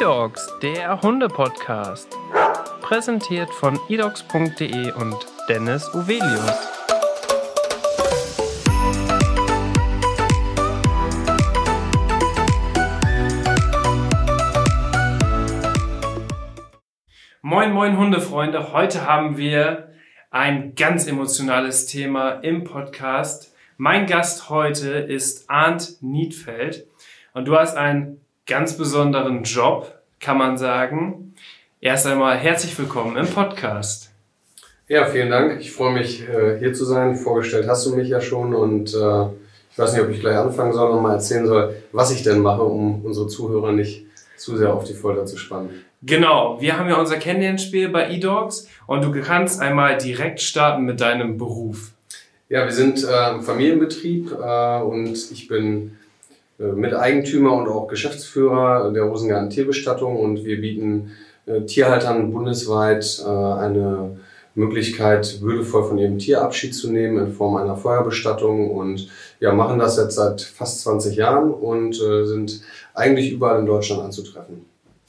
[0.00, 2.16] eDogs, der Hunde-Podcast.
[2.82, 5.16] Präsentiert von edogs.de und
[5.48, 6.52] Dennis Uvelius.
[17.42, 18.72] Moin, moin Hundefreunde.
[18.72, 19.92] Heute haben wir
[20.30, 23.52] ein ganz emotionales Thema im Podcast.
[23.78, 26.86] Mein Gast heute ist Arndt Niedfeld
[27.34, 31.34] und du hast einen ganz besonderen Job, kann man sagen.
[31.82, 34.10] Erst einmal herzlich willkommen im Podcast.
[34.88, 35.60] Ja, vielen Dank.
[35.60, 37.14] Ich freue mich, äh, hier zu sein.
[37.14, 39.24] Vorgestellt hast du mich ja schon und äh,
[39.70, 42.40] ich weiß nicht, ob ich gleich anfangen soll und mal erzählen soll, was ich denn
[42.40, 44.06] mache, um unsere Zuhörer nicht
[44.38, 45.84] zu sehr auf die Folter zu spannen.
[46.02, 51.02] Genau, wir haben ja unser Kennenlernspiel bei eDogs und du kannst einmal direkt starten mit
[51.02, 51.90] deinem Beruf.
[52.48, 55.97] Ja, wir sind äh, Familienbetrieb äh, und ich bin
[56.58, 61.12] Miteigentümer und auch Geschäftsführer der Rosengarten Tierbestattung und wir bieten
[61.46, 64.18] äh, Tierhaltern bundesweit äh, eine
[64.56, 69.78] Möglichkeit, würdevoll von ihrem Tier Abschied zu nehmen in Form einer Feuerbestattung und ja, machen
[69.78, 72.60] das jetzt seit fast 20 Jahren und äh, sind
[72.92, 74.64] eigentlich überall in Deutschland anzutreffen.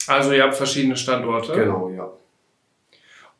[0.06, 1.52] Also ihr habt verschiedene Standorte.
[1.52, 2.10] Genau, ja.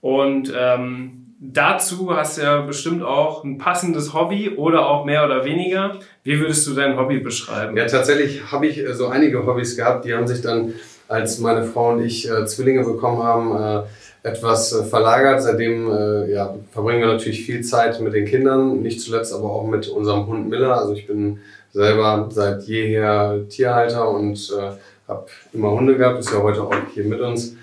[0.01, 5.45] Und ähm, dazu hast du ja bestimmt auch ein passendes Hobby oder auch mehr oder
[5.45, 5.99] weniger.
[6.23, 7.77] Wie würdest du dein Hobby beschreiben?
[7.77, 10.75] Ja, tatsächlich habe ich äh, so einige Hobbys gehabt, die haben sich dann,
[11.09, 13.83] als meine Frau und ich äh, Zwillinge bekommen haben, äh,
[14.23, 15.43] etwas äh, verlagert.
[15.43, 19.67] Seitdem äh, ja, verbringen wir natürlich viel Zeit mit den Kindern, nicht zuletzt aber auch
[19.67, 20.77] mit unserem Hund Miller.
[20.77, 21.41] Also ich bin
[21.73, 24.73] selber seit jeher Tierhalter und äh,
[25.09, 27.57] habe immer Hunde gehabt, ist ja heute auch hier mit uns.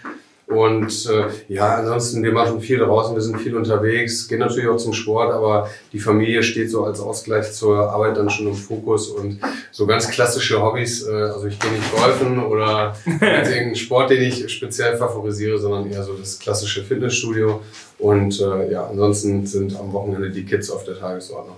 [0.48, 4.78] Und äh, ja, ansonsten, wir machen viel draußen, wir sind viel unterwegs, gehen natürlich auch
[4.78, 9.10] zum Sport, aber die Familie steht so als Ausgleich zur Arbeit dann schon im Fokus
[9.10, 14.22] und so ganz klassische Hobbys, äh, also ich gehe nicht golfen oder irgendeinen Sport, den
[14.22, 17.60] ich speziell favorisiere, sondern eher so das klassische Fitnessstudio.
[18.00, 21.58] Und äh, ja, ansonsten sind am Wochenende die Kids auf der Tagesordnung.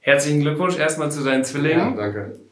[0.00, 1.94] Herzlichen Glückwunsch erstmal zu deinen Zwillingen.
[1.94, 2.47] Ja, danke.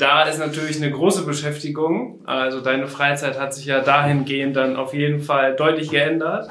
[0.00, 2.20] Da ist natürlich eine große Beschäftigung.
[2.24, 6.48] Also deine Freizeit hat sich ja dahingehend dann auf jeden Fall deutlich geändert.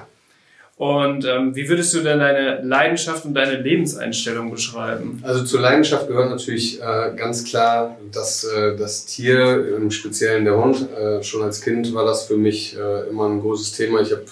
[0.77, 5.21] Und ähm, wie würdest du denn deine Leidenschaft und deine Lebenseinstellung beschreiben?
[5.23, 10.55] Also zur Leidenschaft gehört natürlich äh, ganz klar dass äh, das Tier, im Speziellen der
[10.55, 10.87] Hund.
[10.97, 13.99] Äh, schon als Kind war das für mich äh, immer ein großes Thema.
[13.99, 14.25] Ich habe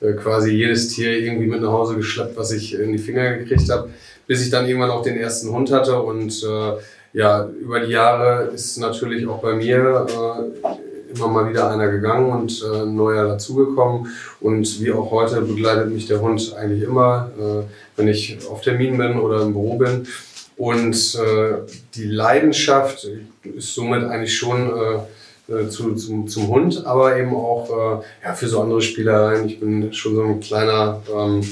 [0.00, 3.70] äh, quasi jedes Tier irgendwie mit nach Hause geschleppt, was ich in die Finger gekriegt
[3.70, 3.90] habe,
[4.26, 6.72] bis ich dann irgendwann auch den ersten Hund hatte und äh,
[7.14, 12.30] ja, über die Jahre ist natürlich auch bei mir äh, immer mal wieder einer gegangen
[12.30, 14.08] und äh, ein neuer dazugekommen.
[14.40, 17.62] Und wie auch heute begleitet mich der Hund eigentlich immer, äh,
[17.96, 20.06] wenn ich auf Termin bin oder im Büro bin.
[20.56, 21.58] Und äh,
[21.94, 23.08] die Leidenschaft
[23.44, 28.34] ist somit eigentlich schon äh, äh, zu, zum, zum Hund, aber eben auch äh, ja,
[28.34, 29.46] für so andere Spielereien.
[29.48, 31.42] Ich bin schon so ein kleiner ähm,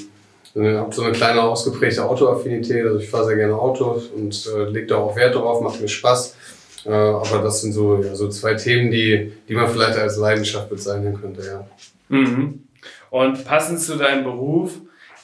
[0.54, 2.84] ich habe so eine kleine ausgeprägte Autoaffinität.
[2.84, 5.88] Also ich fahre sehr gerne Autos und äh, lege da auch Wert drauf, macht mir
[5.88, 6.36] Spaß.
[6.84, 10.68] Äh, aber das sind so, ja, so zwei Themen, die, die man vielleicht als Leidenschaft
[10.68, 11.66] bezeichnen könnte, ja.
[12.08, 12.64] Mhm.
[13.10, 14.72] Und passend zu deinem Beruf,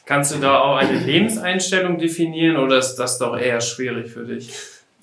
[0.06, 4.50] kannst du da auch eine Lebenseinstellung definieren oder ist das doch eher schwierig für dich?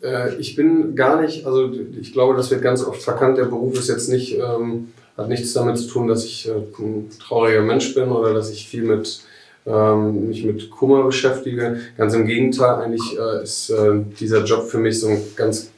[0.01, 3.37] Äh, ich bin gar nicht, also ich glaube, das wird ganz oft verkannt.
[3.37, 7.09] Der Beruf ist jetzt nicht, ähm, hat nichts damit zu tun, dass ich äh, ein
[7.19, 9.21] trauriger Mensch bin oder dass ich viel mit
[9.65, 11.79] ähm, mich mit Kummer beschäftige.
[11.97, 15.71] Ganz im Gegenteil, eigentlich äh, ist äh, dieser Job für mich so ein ganz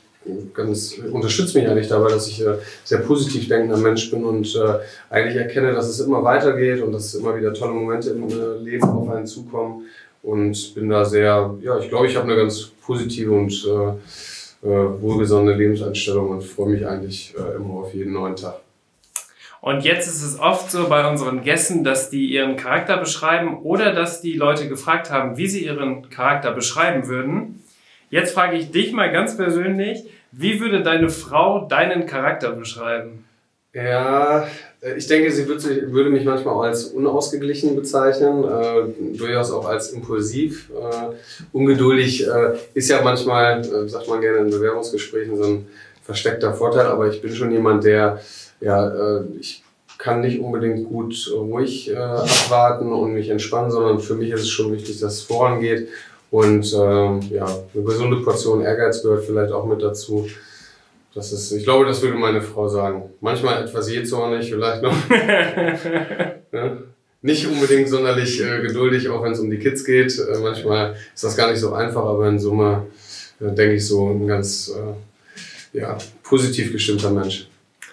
[0.54, 4.80] ganz unterstützt mich eigentlich dabei, dass ich äh, sehr positiv denkender Mensch bin und äh,
[5.10, 8.84] eigentlich erkenne, dass es immer weitergeht und dass immer wieder tolle Momente im äh, Leben
[8.84, 9.86] auf einen zukommen
[10.24, 15.02] und bin da sehr, ja, ich glaube, ich habe eine ganz positive und äh, äh,
[15.02, 18.67] wohlgesonnene Lebenseinstellung und freue mich eigentlich äh, immer auf jeden neuen Tag.
[19.68, 23.94] Und jetzt ist es oft so bei unseren Gästen, dass die ihren Charakter beschreiben oder
[23.94, 27.62] dass die Leute gefragt haben, wie sie ihren Charakter beschreiben würden.
[28.10, 33.26] Jetzt frage ich dich mal ganz persönlich, wie würde deine Frau deinen Charakter beschreiben?
[33.74, 34.48] Ja,
[34.80, 39.90] äh, ich denke, sie würde, mich manchmal auch als unausgeglichen bezeichnen, äh, durchaus auch als
[39.90, 40.70] impulsiv.
[40.70, 41.14] Äh,
[41.52, 45.68] ungeduldig äh, ist ja manchmal, äh, sagt man gerne in Bewerbungsgesprächen, so ein
[46.06, 48.22] versteckter Vorteil, aber ich bin schon jemand, der
[48.60, 49.64] ja, äh, ich
[49.98, 54.50] kann nicht unbedingt gut ruhig äh, abwarten und mich entspannen, sondern für mich ist es
[54.50, 55.90] schon wichtig, dass es vorangeht.
[56.30, 60.28] Und ähm, ja, eine gesunde Portion Ehrgeiz gehört vielleicht auch mit dazu.
[61.16, 63.04] Das ist, ich glaube, das würde meine Frau sagen.
[63.22, 64.96] Manchmal etwas jähzornig, vielleicht noch.
[66.52, 66.78] ja?
[67.22, 70.20] Nicht unbedingt sonderlich äh, geduldig, auch wenn es um die Kids geht.
[70.20, 72.86] Äh, manchmal ist das gar nicht so einfach, aber in Summe
[73.40, 77.48] äh, denke ich so ein ganz äh, ja, positiv gestimmter Mensch.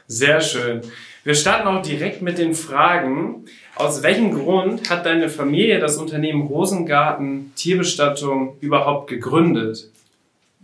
[0.06, 0.82] Sehr schön.
[1.24, 3.46] Wir starten auch direkt mit den Fragen.
[3.76, 9.88] Aus welchem Grund hat deine Familie das Unternehmen Rosengarten Tierbestattung überhaupt gegründet?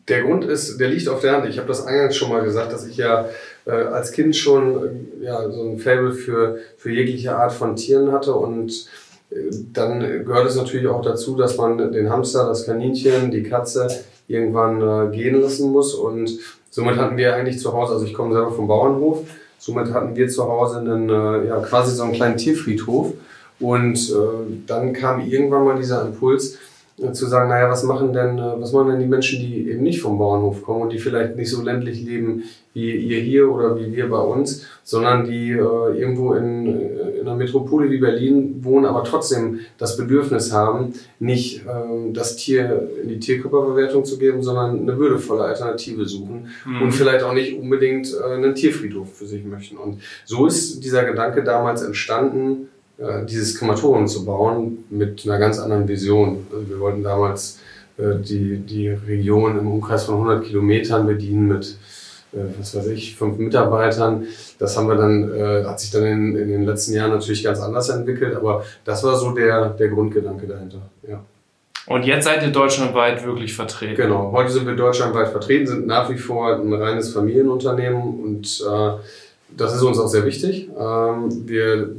[0.09, 1.49] Der Grund ist, der liegt auf der Hand.
[1.49, 3.27] Ich habe das eingangs schon mal gesagt, dass ich ja
[3.65, 4.77] äh, als Kind schon
[5.23, 8.87] äh, ja, so ein Faible für, für jegliche Art von Tieren hatte und
[9.31, 9.37] äh,
[9.73, 13.89] dann gehört es natürlich auch dazu, dass man den Hamster, das Kaninchen, die Katze
[14.29, 16.39] irgendwann äh, gehen lassen muss und
[16.71, 19.23] somit hatten wir eigentlich zu Hause, also ich komme selber vom Bauernhof,
[19.59, 23.13] somit hatten wir zu Hause einen, äh, ja, quasi so einen kleinen Tierfriedhof.
[23.59, 24.15] Und äh,
[24.67, 26.59] dann kam irgendwann mal dieser Impuls,
[27.13, 30.03] zu sagen, naja, was machen denn, äh, was machen denn die Menschen, die eben nicht
[30.03, 32.45] vom Bauernhof kommen und die vielleicht nicht so ländlich leben
[32.75, 37.29] wie ihr hier oder wie wir bei uns, sondern die äh, irgendwo in, äh, in
[37.29, 43.09] einer Metropole wie Berlin wohnen, aber trotzdem das Bedürfnis haben, nicht äh, das Tier in
[43.09, 46.83] die Tierkörperverwertung zu geben, sondern eine würdevolle Alternative suchen mhm.
[46.83, 49.77] und vielleicht auch nicht unbedingt äh, einen Tierfriedhof für sich möchten.
[49.77, 52.69] Und so ist dieser Gedanke damals entstanden,
[52.99, 56.47] äh, dieses Krematorium zu bauen mit einer ganz anderen Vision.
[56.53, 57.61] Also wir wollten damals
[57.97, 61.77] äh, die, die Region im Umkreis von 100 Kilometern bedienen mit,
[62.33, 64.27] was weiß ich, fünf Mitarbeitern.
[64.59, 67.61] Das haben wir dann, äh, hat sich dann in, in den letzten Jahren natürlich ganz
[67.61, 70.79] anders entwickelt, aber das war so der, der Grundgedanke dahinter.
[71.09, 71.25] Ja.
[71.87, 73.97] Und jetzt seid ihr deutschlandweit wirklich vertreten?
[73.97, 78.91] Genau, heute sind wir deutschlandweit vertreten, sind nach wie vor ein reines Familienunternehmen und äh,
[79.57, 80.69] das ist uns auch sehr wichtig.
[80.79, 81.91] Ähm, wir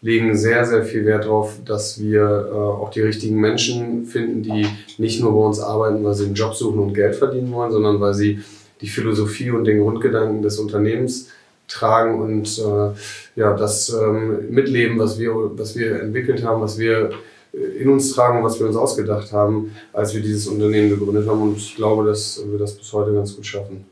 [0.00, 4.66] legen sehr, sehr viel Wert darauf, dass wir äh, auch die richtigen Menschen finden, die
[4.98, 8.00] nicht nur bei uns arbeiten, weil sie einen Job suchen und Geld verdienen wollen, sondern
[8.00, 8.40] weil sie
[8.80, 11.30] die Philosophie und den Grundgedanken des Unternehmens
[11.68, 17.10] tragen und äh, ja, das ähm, mitleben, was wir, was wir entwickelt haben, was wir
[17.52, 21.42] äh, in uns tragen, was wir uns ausgedacht haben, als wir dieses Unternehmen gegründet haben.
[21.42, 23.84] Und ich glaube, dass wir das bis heute ganz gut schaffen.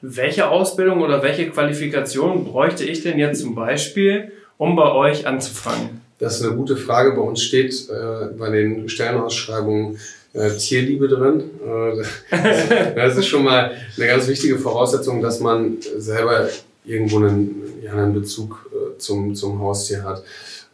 [0.00, 6.00] Welche Ausbildung oder welche Qualifikation bräuchte ich denn jetzt zum Beispiel, um bei euch anzufangen?
[6.22, 7.16] Das ist eine gute Frage.
[7.16, 9.98] Bei uns steht äh, bei den Stellenausschreibungen
[10.34, 11.50] äh, Tierliebe drin.
[11.66, 16.48] Äh, das ist schon mal eine ganz wichtige Voraussetzung, dass man selber
[16.84, 20.22] irgendwo einen, ja, einen Bezug äh, zum, zum Haustier hat.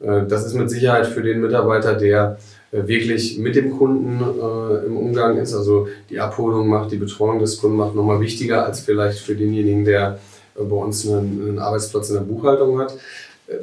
[0.02, 2.38] Äh, das ist mit Sicherheit für den Mitarbeiter, der
[2.70, 7.38] äh, wirklich mit dem Kunden äh, im Umgang ist, also die Abholung macht, die Betreuung
[7.38, 10.18] des Kunden macht, nochmal wichtiger als vielleicht für denjenigen, der
[10.58, 12.92] äh, bei uns einen, einen Arbeitsplatz in der Buchhaltung hat.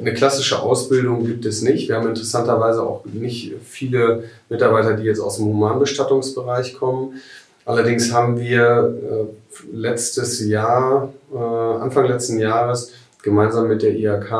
[0.00, 1.88] Eine klassische Ausbildung gibt es nicht.
[1.88, 7.20] Wir haben interessanterweise auch nicht viele Mitarbeiter, die jetzt aus dem Humanbestattungsbereich kommen.
[7.64, 12.92] Allerdings haben wir äh, letztes Jahr, äh, Anfang letzten Jahres,
[13.22, 14.32] gemeinsam mit der IHK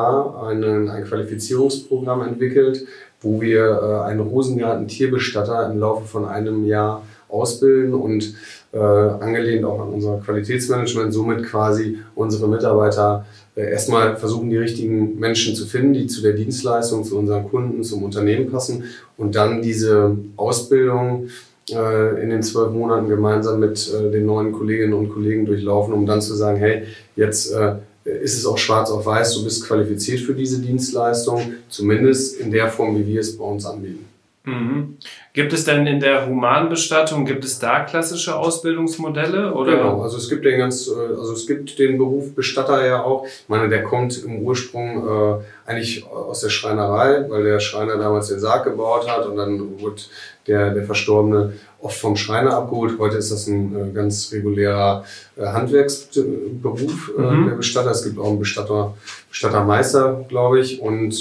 [0.42, 2.86] einen, ein Qualifizierungsprogramm entwickelt,
[3.20, 8.34] wo wir äh, einen Rosengarten-Tierbestatter im Laufe von einem Jahr ausbilden und
[8.72, 13.24] angelehnt auch an unser Qualitätsmanagement, somit quasi unsere Mitarbeiter
[13.60, 18.02] erstmal versuchen, die richtigen Menschen zu finden, die zu der Dienstleistung, zu unseren Kunden, zum
[18.02, 18.84] Unternehmen passen
[19.16, 21.28] und dann diese Ausbildung
[21.70, 26.06] äh, in den zwölf Monaten gemeinsam mit äh, den neuen Kolleginnen und Kollegen durchlaufen, um
[26.06, 26.84] dann zu sagen, hey,
[27.16, 32.40] jetzt äh, ist es auch schwarz auf weiß, du bist qualifiziert für diese Dienstleistung, zumindest
[32.40, 34.04] in der Form, wie wir es bei uns anbieten.
[34.46, 34.98] Mhm.
[35.32, 39.52] Gibt es denn in der Humanbestattung, gibt es da klassische Ausbildungsmodelle?
[39.52, 39.76] Oder?
[39.76, 43.26] Genau, also es gibt den ganz, äh, also es gibt den Beruf Bestatter ja auch.
[43.26, 48.28] Ich meine, der kommt im Ursprung äh, eigentlich aus der Schreinerei, weil der Schreiner damals
[48.28, 50.02] den Sarg gebaut hat und dann wurde
[50.46, 51.54] der, der Verstorbene
[51.86, 52.98] oft vom Schreiner abgeholt.
[52.98, 55.04] Heute ist das ein äh, ganz regulärer
[55.36, 57.46] äh, Handwerksberuf, äh, mhm.
[57.46, 57.92] der Bestatter.
[57.92, 58.94] Es gibt auch einen Bestatter,
[59.30, 60.80] Bestattermeister, glaube ich.
[60.80, 61.14] Und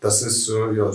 [0.00, 0.90] das ist, ja,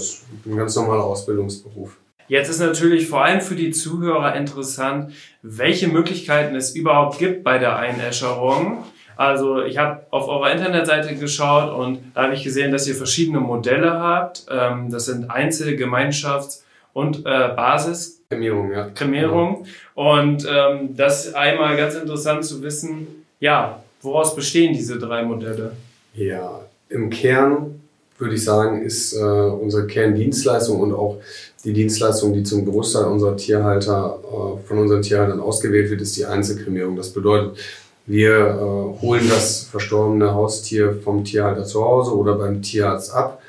[0.45, 1.97] ein ganz normaler Ausbildungsberuf.
[2.27, 5.13] Jetzt ist natürlich vor allem für die Zuhörer interessant,
[5.43, 8.83] welche Möglichkeiten es überhaupt gibt bei der Einäscherung.
[9.15, 13.39] Also ich habe auf eurer Internetseite geschaut und da habe ich gesehen, dass ihr verschiedene
[13.39, 14.45] Modelle habt.
[14.49, 16.64] Ähm, das sind Einzel-, Gemeinschafts-
[16.95, 18.21] und äh, Basis.
[18.29, 18.89] Kremierung, ja.
[18.95, 19.65] Kremierung.
[19.95, 25.73] Und ähm, das ist einmal ganz interessant zu wissen, ja, woraus bestehen diese drei Modelle?
[26.13, 27.81] Ja, im Kern
[28.17, 31.17] würde ich sagen, ist äh, unsere Kerndienstleistung und auch
[31.65, 36.25] die Dienstleistung, die zum Großteil unserer Tierhalter, äh, von unseren Tierhaltern ausgewählt wird, ist die
[36.25, 36.95] Einzelkremierung.
[36.95, 37.57] Das bedeutet,
[38.05, 43.41] wir äh, holen das verstorbene Haustier vom Tierhalter zu Hause oder beim Tierarzt ab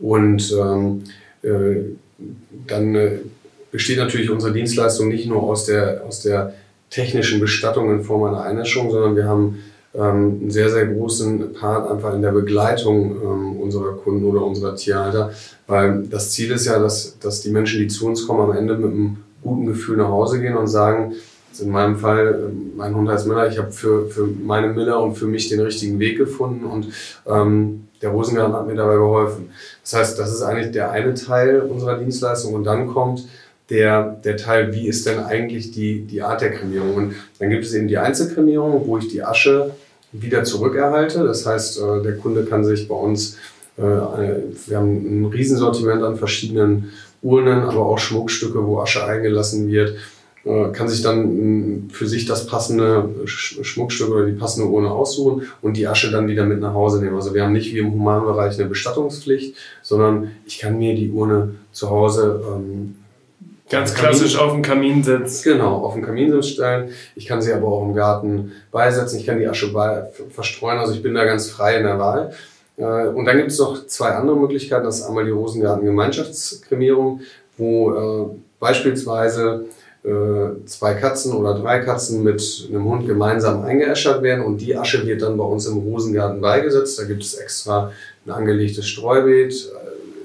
[0.00, 1.04] und ähm,
[1.42, 1.82] äh,
[2.66, 3.18] dann äh,
[3.70, 6.54] besteht natürlich unsere Dienstleistung nicht nur aus der, aus der
[6.90, 9.58] technischen Bestattung in Form einer Einäschung, sondern wir haben
[9.94, 14.76] ähm, einen sehr, sehr großen Part einfach in der Begleitung ähm, unserer Kunden oder unserer
[14.76, 15.32] Tierhalter.
[15.66, 18.76] Weil das Ziel ist ja, dass, dass die Menschen, die zu uns kommen, am Ende
[18.76, 21.14] mit einem guten Gefühl nach Hause gehen und sagen,
[21.60, 25.26] in meinem Fall, mein Hund heißt Miller, ich habe für, für meine Miller und für
[25.26, 26.88] mich den richtigen Weg gefunden und
[27.26, 29.50] ähm, der Rosengarten hat mir dabei geholfen.
[29.82, 33.26] Das heißt, das ist eigentlich der eine Teil unserer Dienstleistung und dann kommt
[33.70, 36.94] der, der Teil, wie ist denn eigentlich die, die Art der Kremierung.
[36.94, 39.70] Und dann gibt es eben die Einzelkremierung, wo ich die Asche
[40.12, 41.24] wieder zurückerhalte.
[41.24, 43.38] Das heißt, äh, der Kunde kann sich bei uns,
[43.78, 46.92] äh, wir haben ein Riesensortiment an verschiedenen
[47.22, 49.96] Urnen, aber auch Schmuckstücke, wo Asche eingelassen wird,
[50.44, 55.86] kann sich dann für sich das passende Schmuckstück oder die passende Urne aussuchen und die
[55.86, 57.16] Asche dann wieder mit nach Hause nehmen.
[57.16, 61.54] Also wir haben nicht wie im Humanbereich eine Bestattungspflicht, sondern ich kann mir die Urne
[61.72, 62.96] zu Hause ähm,
[63.70, 65.42] Ganz klassisch auf dem Kaminsitz.
[65.42, 66.90] Genau, auf dem Kaminsitz stellen.
[67.16, 69.18] Ich kann sie aber auch im Garten beisetzen.
[69.18, 70.78] Ich kann die Asche bei, verstreuen.
[70.78, 72.34] Also ich bin da ganz frei in der Wahl.
[72.76, 74.84] Äh, und dann gibt es noch zwei andere Möglichkeiten.
[74.84, 77.20] Das ist einmal die Rosengarten Gemeinschaftskremierung,
[77.56, 79.83] wo äh, beispielsweise äh,
[80.66, 85.22] zwei Katzen oder drei Katzen mit einem Hund gemeinsam eingeäschert werden und die Asche wird
[85.22, 86.98] dann bei uns im Rosengarten beigesetzt.
[86.98, 87.90] Da gibt es extra
[88.26, 89.72] ein angelegtes Streubeet,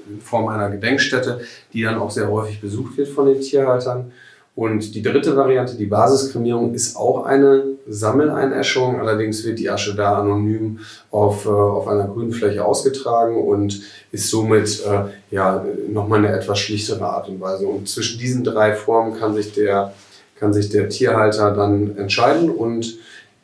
[0.09, 4.11] in Form einer Gedenkstätte, die dann auch sehr häufig besucht wird von den Tierhaltern.
[4.55, 8.99] Und die dritte Variante, die Basiskremierung, ist auch eine Sammeleinäschung.
[8.99, 10.79] Allerdings wird die Asche da anonym
[11.11, 13.81] auf, äh, auf einer grünen Fläche ausgetragen und
[14.11, 17.67] ist somit äh, ja, nochmal eine etwas schlichtere Art und Weise.
[17.67, 19.93] Und zwischen diesen drei Formen kann sich der,
[20.39, 22.49] kann sich der Tierhalter dann entscheiden.
[22.49, 22.97] Und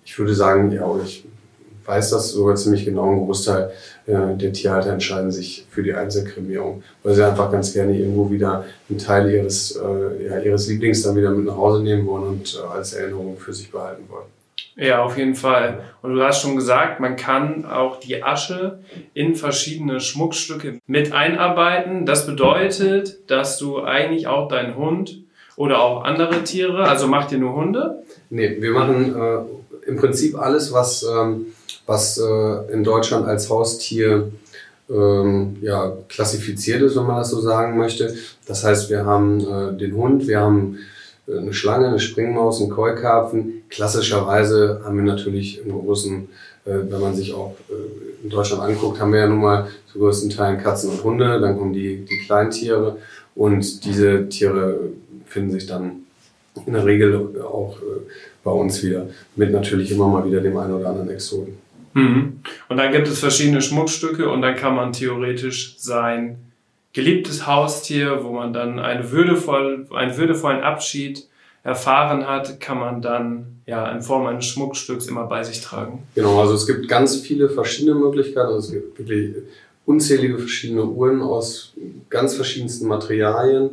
[0.06, 1.25] ich würde sagen, ja, ich
[1.86, 3.72] weiß das sogar ziemlich genau, ein Großteil
[4.08, 8.66] äh, der Tierhalter entscheiden sich für die Einzelkremierung, weil sie einfach ganz gerne irgendwo wieder
[8.90, 12.56] einen Teil ihres, äh, ja, ihres Lieblings dann wieder mit nach Hause nehmen wollen und
[12.56, 14.35] äh, als Erinnerung für sich behalten wollen.
[14.75, 15.84] Ja, auf jeden Fall.
[16.01, 18.79] Und du hast schon gesagt, man kann auch die Asche
[19.13, 22.05] in verschiedene Schmuckstücke mit einarbeiten.
[22.05, 25.22] Das bedeutet, dass du eigentlich auch deinen Hund
[25.55, 28.03] oder auch andere Tiere, also macht ihr nur Hunde?
[28.29, 31.46] Nee, wir machen äh, im Prinzip alles, was ähm,
[31.86, 34.32] was äh, in Deutschland als Haustier
[34.89, 38.15] ähm, ja, klassifiziert ist, wenn man das so sagen möchte.
[38.48, 40.79] Das heißt, wir haben äh, den Hund, wir haben
[41.27, 43.63] eine Schlange, eine Springmaus, einen Keukarpfen.
[43.70, 46.29] Klassischerweise haben wir natürlich im großen,
[46.65, 50.00] äh, wenn man sich auch äh, in Deutschland anguckt, haben wir ja nun mal zu
[50.00, 52.98] größten Teilen Katzen und Hunde, dann kommen die, die Kleintiere
[53.34, 54.79] und diese Tiere
[55.25, 56.05] finden sich dann
[56.65, 58.01] in der Regel auch äh,
[58.44, 61.58] bei uns wieder, mit natürlich immer mal wieder dem einen oder anderen Exoten.
[61.94, 62.41] Mhm.
[62.70, 66.38] Und dann gibt es verschiedene Schmuckstücke und dann kann man theoretisch sein
[66.96, 71.28] geliebtes Haustier, wo man dann eine würdevoll, einen würdevollen Abschied
[71.62, 76.04] erfahren hat, kann man dann ja in Form eines Schmuckstücks immer bei sich tragen.
[76.16, 78.48] Genau, also es gibt ganz viele verschiedene Möglichkeiten.
[78.48, 79.36] Also es gibt wirklich
[79.86, 81.74] unzählige verschiedene Uhren aus
[82.10, 83.72] ganz verschiedensten Materialien,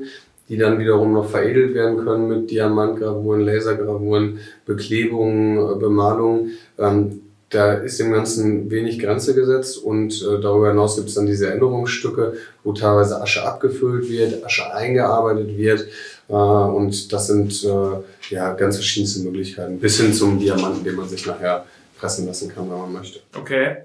[0.48, 6.50] die dann wiederum noch veredelt werden können mit Diamantgravuren, Lasergravuren, Beklebungen, Bemalungen.
[6.76, 7.20] Ähm,
[7.52, 11.52] da ist dem Ganzen wenig Grenze gesetzt und äh, darüber hinaus gibt es dann diese
[11.52, 15.86] Änderungsstücke, wo teilweise Asche abgefüllt wird, Asche eingearbeitet wird
[16.28, 21.08] äh, und das sind äh, ja ganz verschiedenste Möglichkeiten, bis hin zum Diamanten, den man
[21.08, 21.66] sich nachher
[21.98, 23.20] pressen lassen kann, wenn man möchte.
[23.38, 23.76] Okay.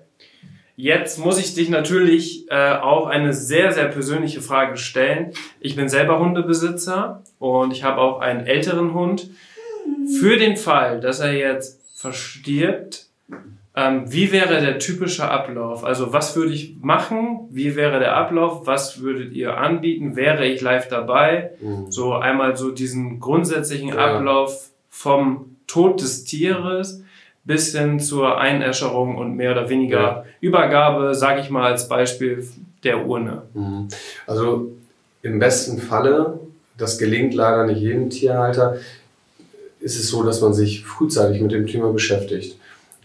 [0.79, 5.31] Jetzt muss ich dich natürlich äh, auch eine sehr, sehr persönliche Frage stellen.
[5.59, 9.31] Ich bin selber Hundebesitzer und ich habe auch einen älteren Hund.
[10.19, 13.06] Für den Fall, dass er jetzt verstirbt,
[13.77, 15.84] ähm, wie wäre der typische Ablauf?
[15.84, 17.41] Also was würde ich machen?
[17.51, 18.65] Wie wäre der Ablauf?
[18.65, 20.15] Was würdet ihr anbieten?
[20.15, 21.51] Wäre ich live dabei?
[21.62, 21.91] Mhm.
[21.91, 24.15] So einmal so diesen grundsätzlichen ja.
[24.15, 27.03] Ablauf vom Tod des Tieres
[27.43, 30.25] bis hin zur Einäscherung und mehr oder weniger ja.
[30.41, 32.48] Übergabe, sage ich mal als Beispiel
[32.84, 33.43] der Urne.
[33.53, 33.89] Mhm.
[34.25, 34.72] Also
[35.22, 36.39] im besten Falle,
[36.79, 38.77] das gelingt leider nicht jedem Tierhalter,
[39.79, 42.57] ist es so, dass man sich frühzeitig mit dem Thema beschäftigt.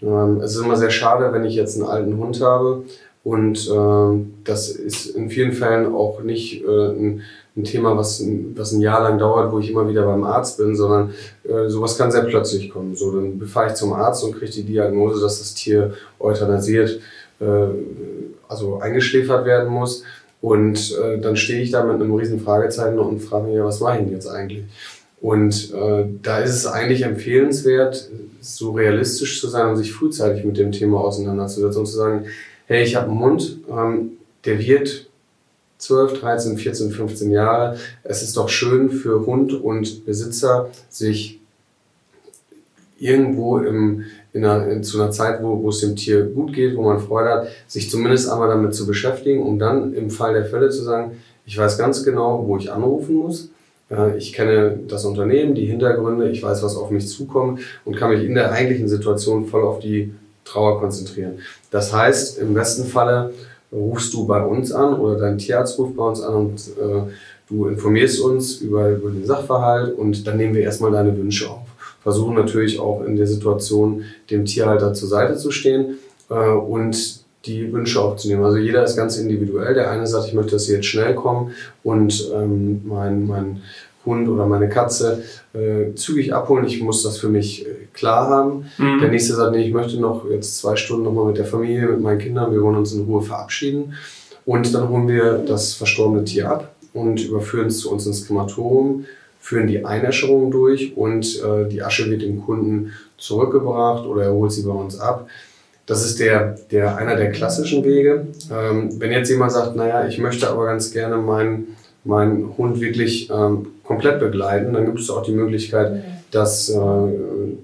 [0.03, 2.85] Ähm, es ist immer sehr schade, wenn ich jetzt einen alten Hund habe
[3.25, 7.23] und äh, das ist in vielen Fällen auch nicht äh, ein,
[7.57, 8.23] ein, Thema, was,
[8.55, 11.13] was ein Jahr lang dauert, wo ich immer wieder beim Arzt bin, sondern
[11.45, 12.97] äh, sowas kann sehr plötzlich kommen.
[12.97, 16.99] So, dann befahre ich zum Arzt und kriege die Diagnose, dass das Tier euthanasiert,
[17.41, 17.67] äh,
[18.49, 20.03] also eingeschläfert werden muss.
[20.41, 23.79] Und äh, dann stehe ich da mit einem riesen Fragezeichen und frage mich, ja, was
[23.79, 24.65] mache ich denn jetzt eigentlich?
[25.23, 28.11] Und äh, da ist es eigentlich empfehlenswert,
[28.41, 32.27] so realistisch zu sein und sich frühzeitig mit dem Thema auseinanderzusetzen und zu sagen,
[32.67, 34.11] hey, ich habe einen Hund, ähm,
[34.45, 35.07] der wird
[35.79, 37.77] 12, 13, 14, 15 Jahre.
[38.03, 41.39] Es ist doch schön für Hund und Besitzer, sich
[42.99, 44.03] irgendwo im,
[44.33, 46.99] in einer, in, zu einer Zeit, wo, wo es dem Tier gut geht, wo man
[46.99, 50.83] Freude hat, sich zumindest einmal damit zu beschäftigen, um dann im Fall der Fälle zu
[50.83, 51.13] sagen,
[51.47, 53.52] ich weiß ganz genau, wo ich anrufen muss
[54.17, 58.25] ich kenne das Unternehmen, die Hintergründe, ich weiß, was auf mich zukommt und kann mich
[58.25, 60.13] in der eigentlichen Situation voll auf die
[60.45, 61.39] Trauer konzentrieren.
[61.71, 63.33] Das heißt, im besten Falle
[63.73, 67.11] rufst du bei uns an oder dein Tierarzt ruft bei uns an und äh,
[67.49, 71.67] du informierst uns über, über den Sachverhalt und dann nehmen wir erstmal deine Wünsche auf.
[72.03, 77.73] Versuchen natürlich auch in der Situation dem Tierhalter zur Seite zu stehen äh, und die
[77.73, 78.45] Wünsche aufzunehmen.
[78.45, 79.75] Also jeder ist ganz individuell.
[79.75, 83.63] Der eine sagt, ich möchte, dass sie jetzt schnell kommen und ähm, mein, mein
[84.05, 85.23] Hund oder meine Katze
[85.53, 86.67] äh, zügig abholen.
[86.67, 88.67] Ich muss das für mich äh, klar haben.
[88.79, 89.01] Mhm.
[89.01, 92.01] Der nächste sagt, nee, ich möchte noch jetzt zwei Stunden nochmal mit der Familie, mit
[92.01, 93.95] meinen Kindern, wir wollen uns in Ruhe verabschieden.
[94.45, 99.05] Und dann holen wir das verstorbene Tier ab und überführen es zu uns ins Krematorium,
[99.39, 104.53] führen die Einäscherung durch und äh, die Asche wird dem Kunden zurückgebracht oder er holt
[104.53, 105.29] sie bei uns ab.
[105.87, 108.27] Das ist der, der, einer der klassischen Wege.
[108.53, 113.31] Ähm, wenn jetzt jemand sagt, naja, ich möchte aber ganz gerne meinen meinen Hund wirklich
[113.31, 116.79] ähm, komplett begleiten, dann gibt es auch die Möglichkeit, dass äh,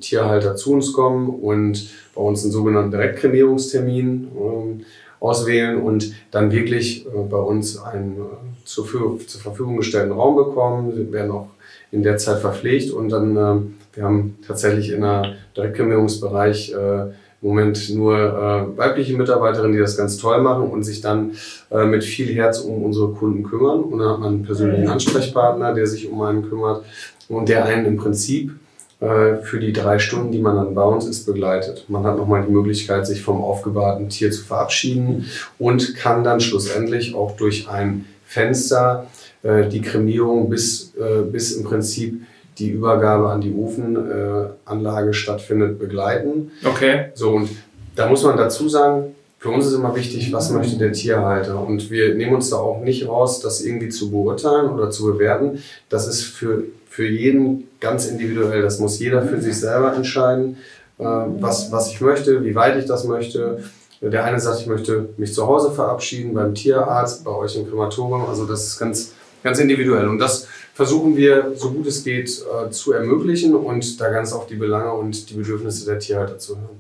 [0.01, 4.81] Tierhalter zu uns kommen und bei uns einen sogenannten Direktkremierungstermin ähm,
[5.21, 8.87] auswählen und dann wirklich äh, bei uns einen äh, zur,
[9.27, 10.93] zur, Verfügung gestellten Raum bekommen.
[10.95, 11.49] Sie werden auch
[11.91, 17.07] in der Zeit verpflegt und dann, äh, wir haben tatsächlich in der Direktkremierungsbereich äh,
[17.41, 21.33] im Moment nur äh, weibliche Mitarbeiterinnen, die das ganz toll machen und sich dann
[21.71, 23.81] äh, mit viel Herz um unsere Kunden kümmern.
[23.81, 26.85] Und dann hat man einen persönlichen Ansprechpartner, der sich um einen kümmert
[27.29, 28.53] und der einen im Prinzip
[29.01, 31.85] äh, für die drei Stunden, die man dann bei uns ist, begleitet.
[31.89, 35.27] Man hat nochmal die Möglichkeit, sich vom aufgewahrten Tier zu verabschieden
[35.59, 39.07] und kann dann schlussendlich auch durch ein Fenster
[39.45, 42.23] äh, die Kremierung bis, äh, bis im Prinzip
[42.59, 46.51] die Übergabe an die Ofenanlage stattfindet, begleiten.
[46.65, 47.07] Okay.
[47.15, 47.51] So, und
[47.95, 51.65] da muss man dazu sagen, für uns ist immer wichtig, was möchte der Tierhalter.
[51.65, 55.63] Und wir nehmen uns da auch nicht raus, das irgendwie zu beurteilen oder zu bewerten.
[55.89, 58.63] Das ist für, für jeden ganz individuell.
[58.63, 60.57] Das muss jeder für sich selber entscheiden,
[60.99, 63.63] äh, was, was ich möchte, wie weit ich das möchte.
[64.01, 68.27] Der eine sagt, ich möchte mich zu Hause verabschieden, beim Tierarzt, bei euch im Krematorium.
[68.29, 69.13] Also das ist ganz,
[69.45, 70.09] ganz individuell.
[70.09, 74.47] Und das versuchen wir, so gut es geht, äh, zu ermöglichen und da ganz auf
[74.47, 76.79] die Belange und die Bedürfnisse der Tierhalter zu hören.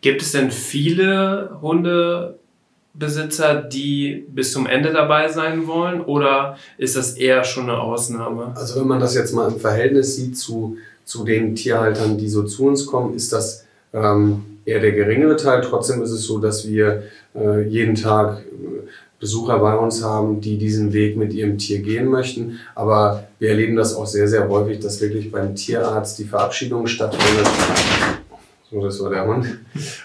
[0.00, 7.12] Gibt es denn viele Hundebesitzer, die bis zum Ende dabei sein wollen oder ist das
[7.12, 8.52] eher schon eine Ausnahme?
[8.56, 12.42] Also wenn man das jetzt mal im Verhältnis sieht zu, zu den Tierhaltern, die so
[12.42, 15.60] zu uns kommen, ist das ähm, eher der geringere Teil.
[15.60, 17.04] Trotzdem ist es so, dass wir
[17.36, 18.42] äh, jeden Tag
[19.26, 22.60] Besucher bei uns haben, die diesen Weg mit ihrem Tier gehen möchten.
[22.76, 27.48] Aber wir erleben das auch sehr, sehr häufig, dass wirklich beim Tierarzt die Verabschiedung stattfindet.
[28.70, 29.58] So, das war der Mann.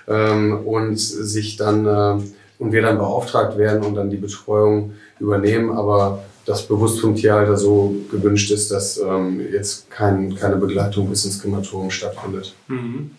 [0.08, 2.24] Ähm, und sich dann, äh,
[2.58, 5.70] und wir dann beauftragt werden und dann die Betreuung übernehmen.
[5.70, 11.26] Aber das bewusst vom Tierhalter so gewünscht ist, dass ähm, jetzt kein, keine Begleitung bis
[11.26, 12.56] ins Krematorium stattfindet.
[12.68, 13.12] Mhm.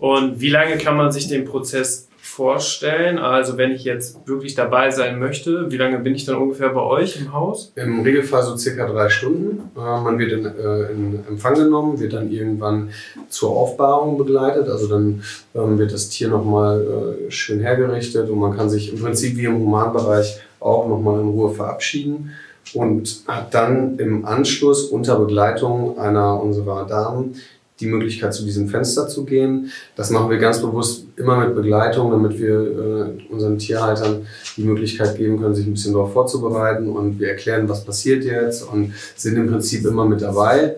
[0.00, 2.09] Und wie lange kann man sich den Prozess
[2.40, 3.18] vorstellen?
[3.18, 6.80] Also wenn ich jetzt wirklich dabei sein möchte, wie lange bin ich dann ungefähr bei
[6.80, 7.70] euch im Haus?
[7.74, 9.70] Im Regelfall so circa drei Stunden.
[9.76, 12.88] Äh, man wird in, äh, in, Empfang genommen, wird dann irgendwann
[13.28, 14.70] zur Aufbahrung begleitet.
[14.70, 15.22] Also dann
[15.54, 19.44] ähm, wird das Tier nochmal äh, schön hergerichtet und man kann sich im Prinzip wie
[19.44, 22.30] im Humanbereich auch nochmal in Ruhe verabschieden
[22.72, 27.34] und hat dann im Anschluss unter Begleitung einer unserer Damen
[27.80, 29.70] die Möglichkeit, zu diesem Fenster zu gehen.
[29.96, 35.16] Das machen wir ganz bewusst immer mit Begleitung, damit wir äh, unseren Tierhaltern die Möglichkeit
[35.16, 39.36] geben können, sich ein bisschen darauf vorzubereiten und wir erklären, was passiert jetzt und sind
[39.36, 40.76] im Prinzip immer mit dabei.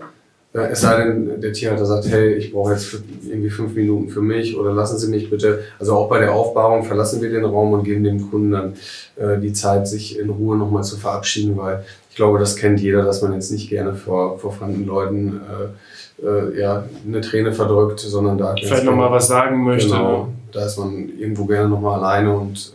[0.55, 2.95] Äh, es sei denn, der Tierhalter sagt, hey, ich brauche jetzt
[3.27, 5.61] irgendwie fünf Minuten für mich oder lassen Sie mich bitte.
[5.79, 8.75] Also auch bei der Aufbauung verlassen wir den Raum und geben dem Kunden dann
[9.17, 13.05] äh, die Zeit, sich in Ruhe nochmal zu verabschieden, weil ich glaube, das kennt jeder,
[13.05, 15.69] dass man jetzt nicht gerne vor, vor fremden Leuten äh,
[16.22, 19.88] äh, ja, eine Träne verdrückt, sondern da vielleicht nochmal was sagen möchte.
[19.88, 22.72] Genau, da ist man irgendwo gerne nochmal alleine und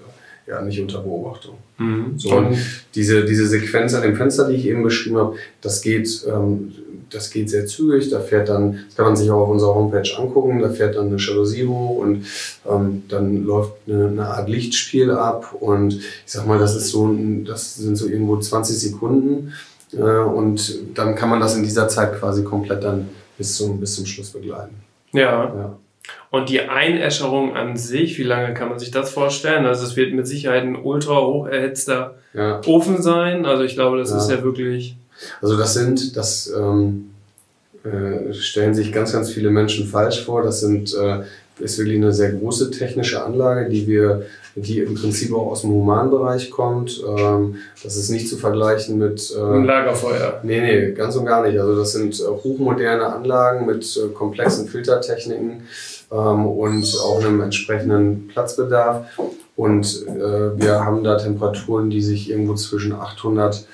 [0.48, 1.56] äh, ja, nicht unter Beobachtung.
[1.78, 2.14] Mhm.
[2.18, 2.58] So, und
[2.96, 6.74] diese, diese Sequenz an dem Fenster, die ich eben beschrieben habe, das geht, ähm,
[7.10, 8.10] das geht sehr zügig.
[8.10, 11.08] Da fährt dann, das kann man sich auch auf unserer Homepage angucken, da fährt dann
[11.08, 12.26] eine Jalousie hoch und
[12.70, 15.56] ähm, dann läuft eine, eine, Art Lichtspiel ab.
[15.60, 19.54] Und ich sag mal, das ist so, das sind so irgendwo 20 Sekunden.
[19.94, 23.96] Äh, und dann kann man das in dieser Zeit quasi komplett dann bis zum, bis
[23.96, 24.76] zum Schluss begleiten.
[25.14, 25.22] Ja.
[25.22, 25.78] ja.
[26.30, 29.66] Und die Einäscherung an sich, wie lange kann man sich das vorstellen?
[29.66, 32.62] Also es wird mit Sicherheit ein ultra hoch erhitzter ja.
[32.66, 33.46] Ofen sein.
[33.46, 34.18] Also ich glaube, das ja.
[34.18, 34.96] ist ja wirklich.
[35.42, 37.12] Also das sind, das ähm,
[37.84, 40.44] äh, stellen sich ganz, ganz viele Menschen falsch vor.
[40.44, 41.24] Das sind äh,
[41.60, 44.24] ist wirklich eine sehr große technische Anlage, die wir,
[44.56, 47.04] die im Prinzip auch aus dem Humanbereich kommt.
[47.18, 50.40] Ähm, das ist nicht zu vergleichen mit äh, ein Lagerfeuer.
[50.44, 51.60] Nee, nee, ganz und gar nicht.
[51.60, 55.64] Also das sind äh, hochmoderne Anlagen mit äh, komplexen Filtertechniken
[56.12, 59.06] ähm, und auch einem entsprechenden Platzbedarf.
[59.56, 63.66] Und äh, wir haben da Temperaturen, die sich irgendwo zwischen 800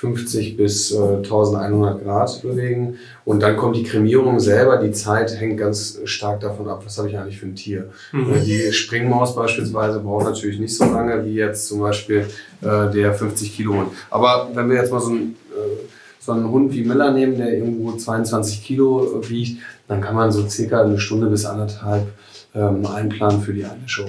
[0.00, 2.98] 50 bis äh, 1100 Grad bewegen.
[3.24, 4.76] Und dann kommt die Kremierung selber.
[4.76, 7.90] Die Zeit hängt ganz stark davon ab, was habe ich eigentlich für ein Tier.
[8.12, 8.32] Mhm.
[8.32, 12.26] Äh, die Springmaus beispielsweise braucht natürlich nicht so lange wie jetzt zum Beispiel
[12.62, 13.88] äh, der 50 Kilo Hund.
[14.08, 15.82] Aber wenn wir jetzt mal so einen, äh,
[16.20, 20.48] so einen Hund wie Miller nehmen, der irgendwo 22 Kilo wiegt, dann kann man so
[20.48, 22.06] circa eine Stunde bis anderthalb
[22.54, 24.08] ähm, einplanen für die eine Show.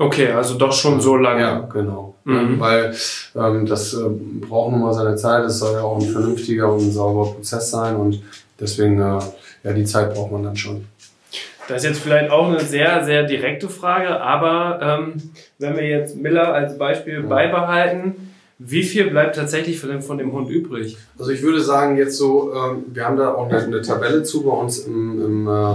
[0.00, 1.42] Okay, also doch schon so lange.
[1.42, 2.14] Ja, genau.
[2.24, 2.58] Mhm.
[2.58, 2.94] Weil
[3.36, 5.44] ähm, das äh, braucht nun mal seine Zeit.
[5.44, 8.22] Es soll ja auch ein vernünftiger und ein sauberer Prozess sein und
[8.58, 9.18] deswegen, äh,
[9.62, 10.86] ja, die Zeit braucht man dann schon.
[11.68, 15.22] Das ist jetzt vielleicht auch eine sehr, sehr direkte Frage, aber ähm,
[15.58, 17.28] wenn wir jetzt Miller als Beispiel ja.
[17.28, 20.96] beibehalten, wie viel bleibt tatsächlich von dem, von dem Hund übrig?
[21.18, 24.44] Also ich würde sagen, jetzt so, ähm, wir haben da auch eine, eine Tabelle zu
[24.44, 25.74] bei uns im, im äh,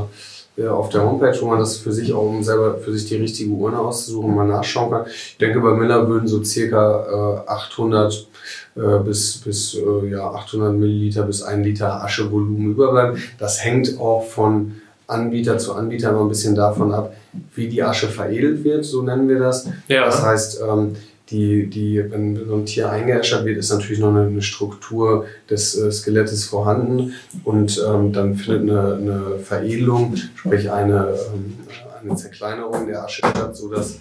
[0.64, 3.52] auf der Homepage, wo man das für sich auch, um selber für sich die richtige
[3.52, 5.06] Urne auszusuchen, mal nachschauen kann.
[5.08, 8.28] Ich denke, bei Miller würden so circa äh, 800
[8.76, 13.22] äh, bis, bis äh, ja, 800 Milliliter bis 1 Liter Aschevolumen überbleiben.
[13.38, 14.76] Das hängt auch von
[15.08, 17.14] Anbieter zu Anbieter immer ein bisschen davon ab,
[17.54, 19.68] wie die Asche veredelt wird, so nennen wir das.
[19.88, 20.06] Ja.
[20.06, 20.96] Das heißt, ähm,
[21.30, 25.92] die, die, wenn so ein Tier eingeäschert wird, ist natürlich noch eine, Struktur des äh,
[25.92, 31.58] Skelettes vorhanden und ähm, dann findet eine, eine Veredelung, sprich eine, ähm,
[32.02, 34.00] eine Zerkleinerung der Asche statt, sodass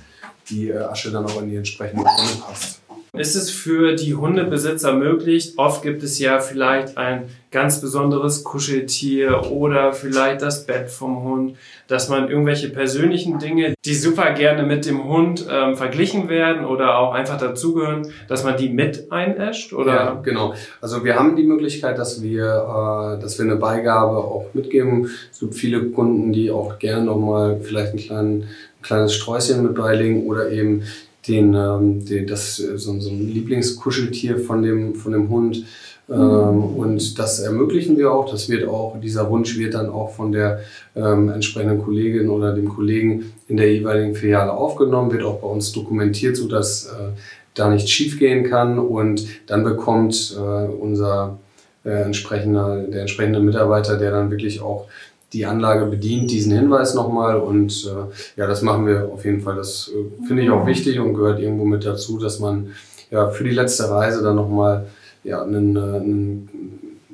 [0.51, 2.81] die äh, Asche dann auch in die entsprechende Urne passt.
[3.16, 5.55] Ist es für die Hundebesitzer möglich?
[5.57, 11.57] Oft gibt es ja vielleicht ein ganz besonderes Kuscheltier oder vielleicht das Bett vom Hund,
[11.87, 16.98] dass man irgendwelche persönlichen Dinge, die super gerne mit dem Hund ähm, verglichen werden oder
[16.98, 19.72] auch einfach dazugehören, dass man die mit einäscht?
[19.72, 19.94] Oder?
[19.94, 20.55] Ja, genau.
[20.81, 25.09] Also wir haben die Möglichkeit, dass wir, äh, dass wir eine Beigabe auch mitgeben.
[25.31, 29.77] Es gibt viele Kunden, die auch gerne nochmal vielleicht ein, kleinen, ein kleines Sträußchen mit
[29.77, 30.83] beilegen oder eben
[31.29, 35.65] den, ähm, den, das, so, so ein Lieblingskuscheltier von dem, von dem Hund.
[36.09, 38.31] Ähm, und das ermöglichen wir auch.
[38.31, 40.61] Das wird auch, dieser Wunsch wird dann auch von der
[40.95, 45.73] ähm, entsprechenden Kollegin oder dem Kollegen in der jeweiligen Filiale aufgenommen, wird auch bei uns
[45.73, 47.13] dokumentiert, sodass äh,
[47.55, 48.79] da nicht schief gehen kann.
[48.79, 51.39] Und dann bekommt äh, unser
[51.85, 54.87] äh, entsprechender, der entsprechende Mitarbeiter, der dann wirklich auch
[55.35, 57.37] die Anlage bedient, diesen Hinweis nochmal.
[57.37, 59.57] Und äh, ja, das machen wir auf jeden Fall.
[59.57, 62.68] Das äh, finde ich auch wichtig und gehört irgendwo mit dazu, dass man
[63.11, 64.87] ja für die letzte Reise dann nochmal
[65.25, 66.49] ja, ein, ein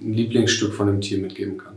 [0.00, 1.69] Lieblingsstück von dem Tier mitgeben kann.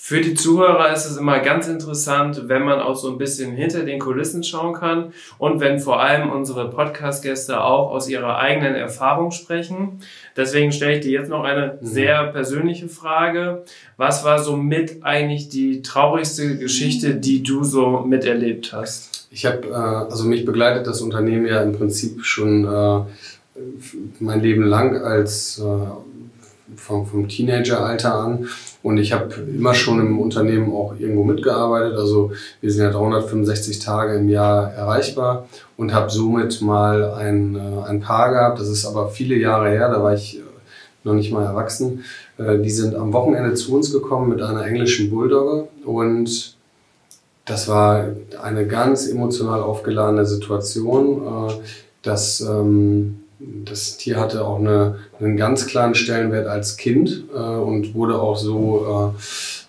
[0.00, 3.82] Für die Zuhörer ist es immer ganz interessant, wenn man auch so ein bisschen hinter
[3.82, 9.32] den Kulissen schauen kann und wenn vor allem unsere Podcast-Gäste auch aus ihrer eigenen Erfahrung
[9.32, 9.98] sprechen.
[10.36, 11.86] Deswegen stelle ich dir jetzt noch eine mhm.
[11.86, 13.64] sehr persönliche Frage.
[13.96, 19.26] Was war so mit eigentlich die traurigste Geschichte, die du so miterlebt hast?
[19.32, 23.00] Ich habe, äh, also mich begleitet das Unternehmen ja im Prinzip schon äh,
[24.20, 25.64] mein Leben lang als äh,
[26.76, 28.48] vom, vom Teenageralter an
[28.82, 31.98] und ich habe immer schon im Unternehmen auch irgendwo mitgearbeitet.
[31.98, 37.88] Also wir sind ja 365 Tage im Jahr erreichbar und habe somit mal ein, äh,
[37.88, 38.60] ein Paar gehabt.
[38.60, 40.42] Das ist aber viele Jahre her, da war ich äh,
[41.04, 42.04] noch nicht mal erwachsen.
[42.38, 46.56] Äh, die sind am Wochenende zu uns gekommen mit einer englischen Bulldogge und
[47.44, 48.04] das war
[48.42, 51.50] eine ganz emotional aufgeladene Situation.
[52.02, 57.94] Das ähm, das Tier hatte auch eine, einen ganz kleinen Stellenwert als Kind äh, und
[57.94, 59.22] wurde auch so, äh,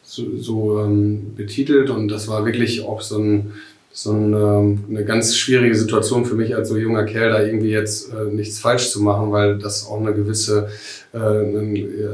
[0.03, 1.89] so, so ähm, betitelt.
[1.89, 3.53] Und das war wirklich auch so, ein,
[3.91, 7.69] so ein, ähm, eine ganz schwierige Situation für mich als so junger Kerl, da irgendwie
[7.69, 10.69] jetzt äh, nichts falsch zu machen, weil das auch eine gewisse,
[11.13, 11.17] äh,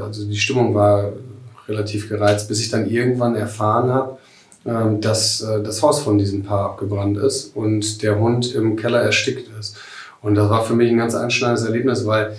[0.02, 1.12] also die Stimmung war
[1.68, 4.18] relativ gereizt, bis ich dann irgendwann erfahren habe,
[4.66, 9.00] ähm, dass äh, das Haus von diesem Paar abgebrannt ist und der Hund im Keller
[9.00, 9.76] erstickt ist.
[10.22, 12.36] Und das war für mich ein ganz einschneidendes Erlebnis, weil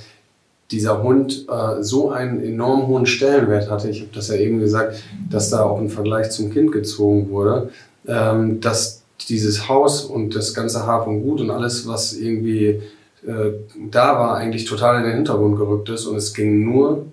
[0.71, 3.89] dieser Hund äh, so einen enorm hohen Stellenwert hatte.
[3.89, 7.69] Ich habe das ja eben gesagt, dass da auch ein Vergleich zum Kind gezogen wurde,
[8.05, 12.81] ähm, dass dieses Haus und das ganze Hab und Gut und alles, was irgendwie
[13.25, 13.51] äh,
[13.89, 16.05] da war, eigentlich total in den Hintergrund gerückt ist.
[16.05, 17.05] Und es ging nur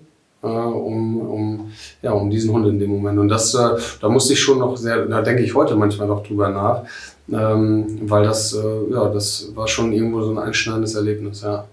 [0.45, 3.19] äh, um, um, ja, um diesen Hund in dem Moment.
[3.19, 6.23] Und das, äh, da musste ich schon noch sehr, da denke ich heute manchmal noch
[6.23, 6.83] drüber nach,
[7.31, 11.65] ähm, weil das, äh, ja, das war schon irgendwo so ein einschneidendes Erlebnis, ja.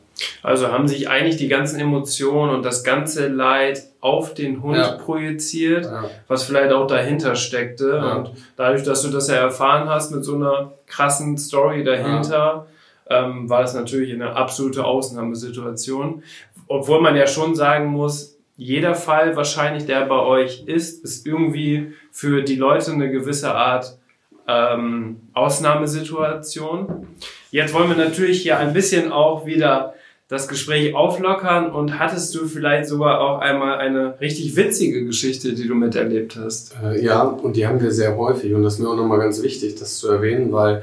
[0.42, 4.92] Also haben sich eigentlich die ganzen Emotionen und das ganze Leid auf den Hund ja.
[4.92, 6.04] projiziert, ja.
[6.28, 7.96] was vielleicht auch dahinter steckte.
[7.96, 8.16] Ja.
[8.16, 12.66] Und dadurch, dass du das ja erfahren hast mit so einer krassen Story dahinter,
[13.08, 16.22] ähm, war das natürlich eine absolute Ausnahmesituation.
[16.68, 21.92] Obwohl man ja schon sagen muss, jeder Fall wahrscheinlich, der bei euch ist, ist irgendwie
[22.10, 23.98] für die Leute eine gewisse Art
[24.46, 27.06] ähm, Ausnahmesituation.
[27.50, 29.94] Jetzt wollen wir natürlich hier ein bisschen auch wieder
[30.28, 35.68] das Gespräch auflockern und hattest du vielleicht sogar auch einmal eine richtig witzige Geschichte, die
[35.68, 36.74] du miterlebt hast?
[36.82, 39.42] Äh, ja, und die haben wir sehr häufig und das ist mir auch nochmal ganz
[39.42, 40.82] wichtig, das zu erwähnen, weil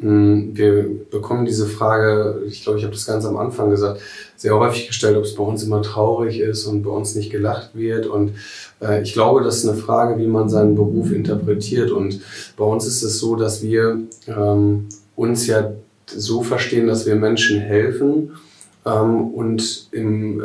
[0.00, 4.00] wir bekommen diese Frage, ich glaube, ich habe das ganz am Anfang gesagt,
[4.36, 7.70] sehr häufig gestellt, ob es bei uns immer traurig ist und bei uns nicht gelacht
[7.74, 8.06] wird.
[8.06, 8.34] Und
[8.80, 11.90] äh, ich glaube, das ist eine Frage, wie man seinen Beruf interpretiert.
[11.90, 12.20] Und
[12.56, 15.72] bei uns ist es so, dass wir ähm, uns ja
[16.06, 18.30] so verstehen, dass wir Menschen helfen
[18.86, 20.44] ähm, und im äh,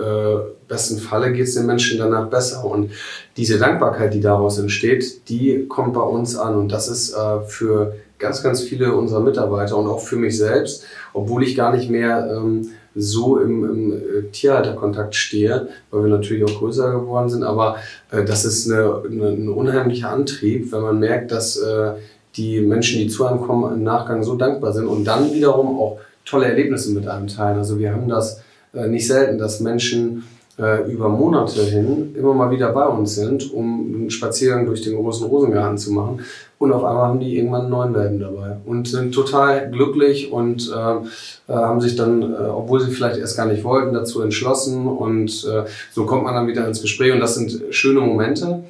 [0.67, 2.65] besten Falle geht es den Menschen danach besser.
[2.65, 2.91] Und
[3.37, 6.55] diese Dankbarkeit, die daraus entsteht, die kommt bei uns an.
[6.55, 10.85] Und das ist äh, für ganz, ganz viele unserer Mitarbeiter und auch für mich selbst,
[11.13, 16.43] obwohl ich gar nicht mehr ähm, so im, im äh, Tierhalterkontakt stehe, weil wir natürlich
[16.43, 17.43] auch größer geworden sind.
[17.43, 17.77] Aber
[18.11, 21.91] äh, das ist eine, eine, ein unheimlicher Antrieb, wenn man merkt, dass äh,
[22.35, 25.99] die Menschen, die zu einem kommen, im Nachgang so dankbar sind und dann wiederum auch
[26.25, 27.57] tolle Erlebnisse mit einem teilen.
[27.57, 28.41] Also wir haben das
[28.73, 30.23] äh, nicht selten, dass Menschen
[30.59, 34.95] äh, über Monate hin immer mal wieder bei uns sind, um einen Spaziergang durch den
[34.95, 36.19] großen Rosengarten zu machen.
[36.59, 40.71] Und auf einmal haben die irgendwann einen neuen Welpen dabei und sind total glücklich und
[40.71, 44.87] äh, äh, haben sich dann, äh, obwohl sie vielleicht erst gar nicht wollten, dazu entschlossen.
[44.87, 48.63] Und äh, so kommt man dann wieder ins Gespräch und das sind schöne Momente.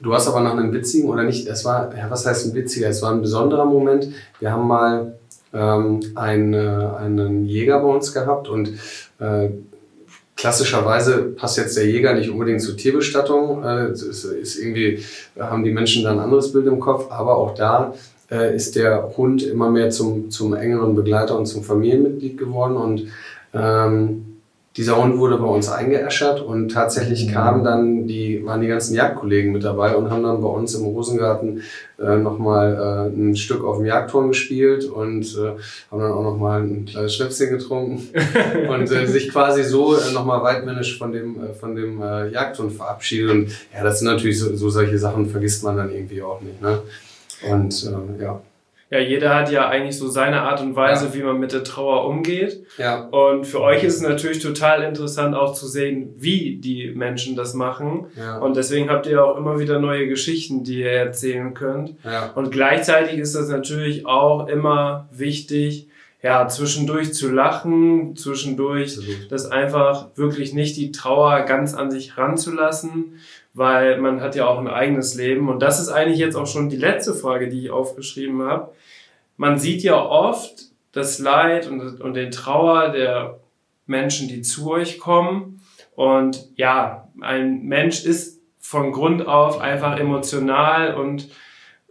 [0.00, 2.88] Du hast aber noch einen witzigen oder nicht, es war, ja, was heißt ein witziger?
[2.88, 4.08] Es war ein besonderer Moment.
[4.40, 5.14] Wir haben mal
[5.52, 8.70] ähm, einen, einen Jäger bei uns gehabt und
[9.20, 9.50] äh,
[10.36, 13.64] klassischerweise passt jetzt der Jäger nicht unbedingt zur Tierbestattung.
[13.64, 15.04] Äh, ist, ist irgendwie,
[15.38, 17.94] haben die Menschen da ein anderes Bild im Kopf, aber auch da
[18.30, 23.08] äh, ist der Hund immer mehr zum, zum engeren Begleiter und zum Familienmitglied geworden und
[23.54, 24.31] ähm,
[24.76, 27.32] dieser Hund wurde bei uns eingeäschert und tatsächlich mhm.
[27.32, 30.84] kamen dann die, waren die ganzen Jagdkollegen mit dabei und haben dann bei uns im
[30.84, 31.62] Rosengarten
[31.98, 36.62] äh, nochmal äh, ein Stück auf dem Jagdturm gespielt und äh, haben dann auch nochmal
[36.62, 38.08] ein kleines Schnäpschen getrunken
[38.68, 42.70] und äh, sich quasi so äh, nochmal weitmännisch von dem, äh, von dem äh, Jagdturm
[42.70, 43.30] verabschiedet.
[43.30, 46.62] Und ja, das sind natürlich so, so solche Sachen, vergisst man dann irgendwie auch nicht.
[46.62, 46.78] Ne?
[47.50, 48.40] Und äh, ja
[48.92, 51.14] ja, jeder hat ja eigentlich so seine Art und Weise, ja.
[51.14, 52.66] wie man mit der Trauer umgeht.
[52.76, 53.04] Ja.
[53.04, 57.54] Und für euch ist es natürlich total interessant auch zu sehen, wie die Menschen das
[57.54, 58.08] machen.
[58.18, 58.36] Ja.
[58.36, 61.94] Und deswegen habt ihr auch immer wieder neue Geschichten, die ihr erzählen könnt.
[62.04, 62.32] Ja.
[62.34, 65.88] Und gleichzeitig ist das natürlich auch immer wichtig,
[66.22, 69.32] ja, zwischendurch zu lachen, zwischendurch Absolut.
[69.32, 73.14] das einfach wirklich nicht die Trauer ganz an sich ranzulassen,
[73.54, 75.48] weil man hat ja auch ein eigenes Leben.
[75.48, 78.72] Und das ist eigentlich jetzt auch schon die letzte Frage, die ich aufgeschrieben habe.
[79.36, 83.40] Man sieht ja oft das Leid und, und den Trauer der
[83.86, 85.60] Menschen, die zu euch kommen.
[85.94, 91.28] Und ja, ein Mensch ist von Grund auf einfach emotional und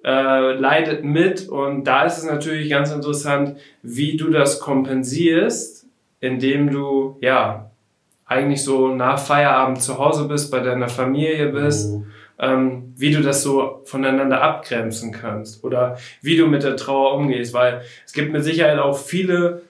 [0.03, 1.47] äh, leidet mit.
[1.47, 5.85] Und da ist es natürlich ganz interessant, wie du das kompensierst,
[6.19, 7.70] indem du ja
[8.31, 12.05] eigentlich so nach Feierabend zu Hause bist, bei deiner Familie bist, mhm.
[12.39, 17.53] ähm, wie du das so voneinander abgrenzen kannst oder wie du mit der Trauer umgehst,
[17.53, 19.63] weil es gibt mit Sicherheit auch viele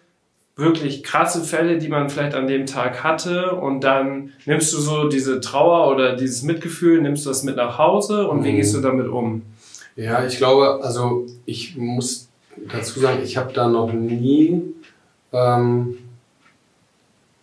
[0.56, 5.10] wirklich krasse Fälle, die man vielleicht an dem Tag hatte und dann nimmst du so
[5.10, 8.44] diese Trauer oder dieses Mitgefühl, nimmst du das mit nach Hause und mhm.
[8.44, 9.42] wie gehst du damit um?
[9.96, 12.30] Ja, ich glaube, also ich muss
[12.72, 14.62] dazu sagen, ich habe da noch nie
[15.34, 15.98] ähm, hm,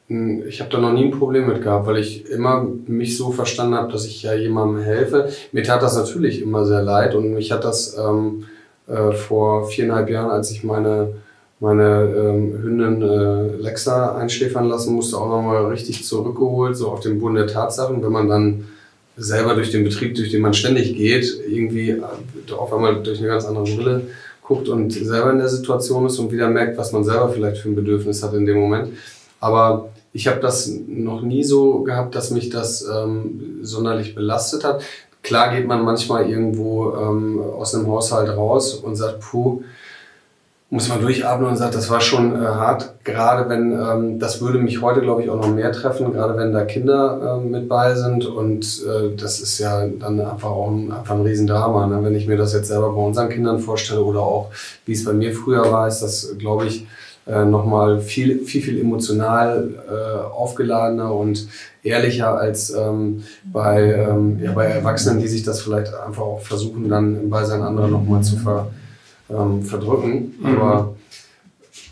[0.08, 3.74] ich habe da noch nie ein Problem mit gehabt, weil ich immer mich so verstanden
[3.74, 5.28] habe, dass ich ja jemandem helfe.
[5.52, 8.44] Mir tat das natürlich immer sehr leid und mich hat das ähm,
[8.86, 11.08] äh, vor viereinhalb Jahren, als ich meine,
[11.60, 17.20] meine ähm, Hündin äh, Lexa einschläfern lassen musste, auch nochmal richtig zurückgeholt, so auf den
[17.20, 18.02] Boden der Tatsachen.
[18.02, 18.64] Wenn man dann
[19.18, 22.02] selber durch den Betrieb, durch den man ständig geht, irgendwie äh,
[22.56, 24.02] auf einmal durch eine ganz andere Brille
[24.42, 27.68] guckt und selber in der Situation ist und wieder merkt, was man selber vielleicht für
[27.68, 28.88] ein Bedürfnis hat in dem Moment.
[29.40, 34.82] Aber ich habe das noch nie so gehabt, dass mich das ähm, sonderlich belastet hat.
[35.22, 39.62] Klar geht man manchmal irgendwo ähm, aus einem Haushalt raus und sagt, puh,
[40.70, 43.04] muss man durchatmen und sagt, das war schon äh, hart.
[43.04, 46.52] Gerade wenn, ähm, das würde mich heute, glaube ich, auch noch mehr treffen, gerade wenn
[46.52, 48.26] da Kinder äh, mit bei sind.
[48.26, 51.86] Und äh, das ist ja dann einfach auch ein, einfach ein Riesendrama.
[51.86, 52.02] Ne?
[52.02, 54.50] Wenn ich mir das jetzt selber bei unseren Kindern vorstelle oder auch,
[54.84, 56.88] wie es bei mir früher war, ist das, glaube ich,
[57.28, 61.46] äh, nochmal viel, viel, viel emotional äh, aufgeladener und
[61.82, 66.88] ehrlicher als ähm, bei, ähm, ja, bei Erwachsenen, die sich das vielleicht einfach auch versuchen,
[66.88, 68.70] dann im Beisein anderer nochmal zu ver,
[69.30, 70.34] ähm, verdrücken.
[70.40, 70.46] Mhm.
[70.46, 70.94] Aber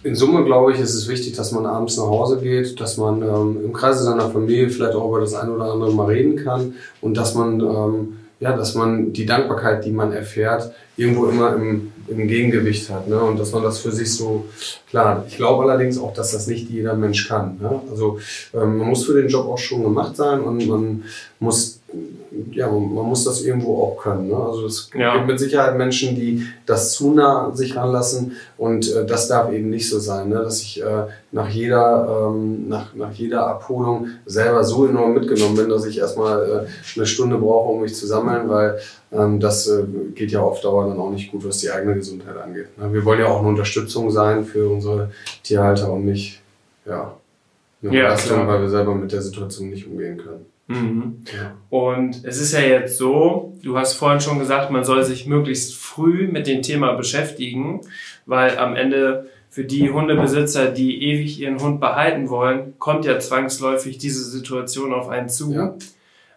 [0.02, 3.22] in Summe, glaube ich, ist es wichtig, dass man abends nach Hause geht, dass man
[3.22, 6.74] ähm, im Kreise seiner Familie vielleicht auch über das eine oder andere mal reden kann
[7.00, 11.92] und dass man, ähm, ja, dass man die Dankbarkeit, die man erfährt, irgendwo immer im,
[12.08, 13.08] im Gegengewicht hat.
[13.08, 13.18] Ne?
[13.18, 14.46] Und dass man das für sich so
[14.88, 15.24] klar.
[15.28, 17.58] Ich glaube allerdings auch, dass das nicht jeder Mensch kann.
[17.60, 17.80] Ne?
[17.90, 18.18] Also
[18.54, 21.04] ähm, man muss für den Job auch schon gemacht sein und man
[21.38, 21.80] muss
[22.52, 24.28] ja, man muss das irgendwo auch können.
[24.28, 24.36] Ne?
[24.36, 25.14] Also es ja.
[25.14, 29.70] gibt mit Sicherheit Menschen, die das zu nah sich ranlassen und äh, das darf eben
[29.70, 30.36] nicht so sein, ne?
[30.36, 35.68] dass ich äh, nach, jeder, ähm, nach, nach jeder Abholung selber so enorm mitgenommen bin,
[35.68, 38.78] dass ich erstmal äh, eine Stunde brauche, um mich zu sammeln, weil
[39.10, 42.76] das äh, geht ja auf Dauer dann auch nicht gut, was die eigene Gesundheit angeht.
[42.76, 42.92] Ne?
[42.92, 45.10] Wir wollen ja auch eine Unterstützung sein für unsere
[45.42, 46.42] Tierhalter und nicht
[46.84, 47.16] ja,
[47.82, 50.46] eine ja, Belastung, weil wir selber mit der Situation nicht umgehen können.
[50.68, 51.22] Mhm.
[51.26, 51.56] Ja.
[51.70, 55.76] Und es ist ja jetzt so, du hast vorhin schon gesagt, man soll sich möglichst
[55.76, 57.82] früh mit dem Thema beschäftigen,
[58.26, 63.96] weil am Ende für die Hundebesitzer, die ewig ihren Hund behalten wollen, kommt ja zwangsläufig
[63.96, 65.52] diese Situation auf einen zu.
[65.52, 65.74] Ja.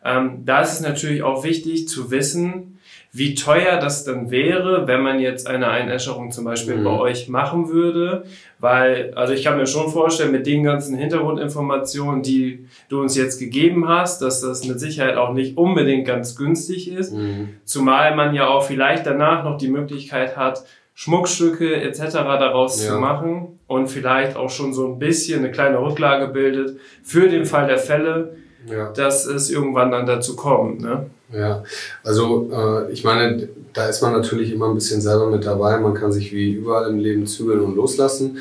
[0.03, 2.79] Ähm, da ist es natürlich auch wichtig zu wissen,
[3.11, 6.83] wie teuer das dann wäre, wenn man jetzt eine Einäscherung zum Beispiel mhm.
[6.83, 8.23] bei euch machen würde.
[8.59, 13.39] Weil, also ich kann mir schon vorstellen, mit den ganzen Hintergrundinformationen, die du uns jetzt
[13.39, 17.13] gegeben hast, dass das mit Sicherheit auch nicht unbedingt ganz günstig ist.
[17.13, 17.55] Mhm.
[17.63, 22.11] Zumal man ja auch vielleicht danach noch die Möglichkeit hat, Schmuckstücke etc.
[22.11, 22.91] daraus ja.
[22.91, 27.45] zu machen und vielleicht auch schon so ein bisschen eine kleine Rücklage bildet für den
[27.45, 28.35] Fall der Fälle,
[28.67, 28.91] ja.
[28.91, 30.81] dass es irgendwann dann dazu kommt.
[30.81, 31.05] Ne?
[31.31, 31.63] Ja,
[32.03, 35.77] also äh, ich meine, da ist man natürlich immer ein bisschen selber mit dabei.
[35.77, 38.39] Man kann sich wie überall im Leben zügeln und loslassen.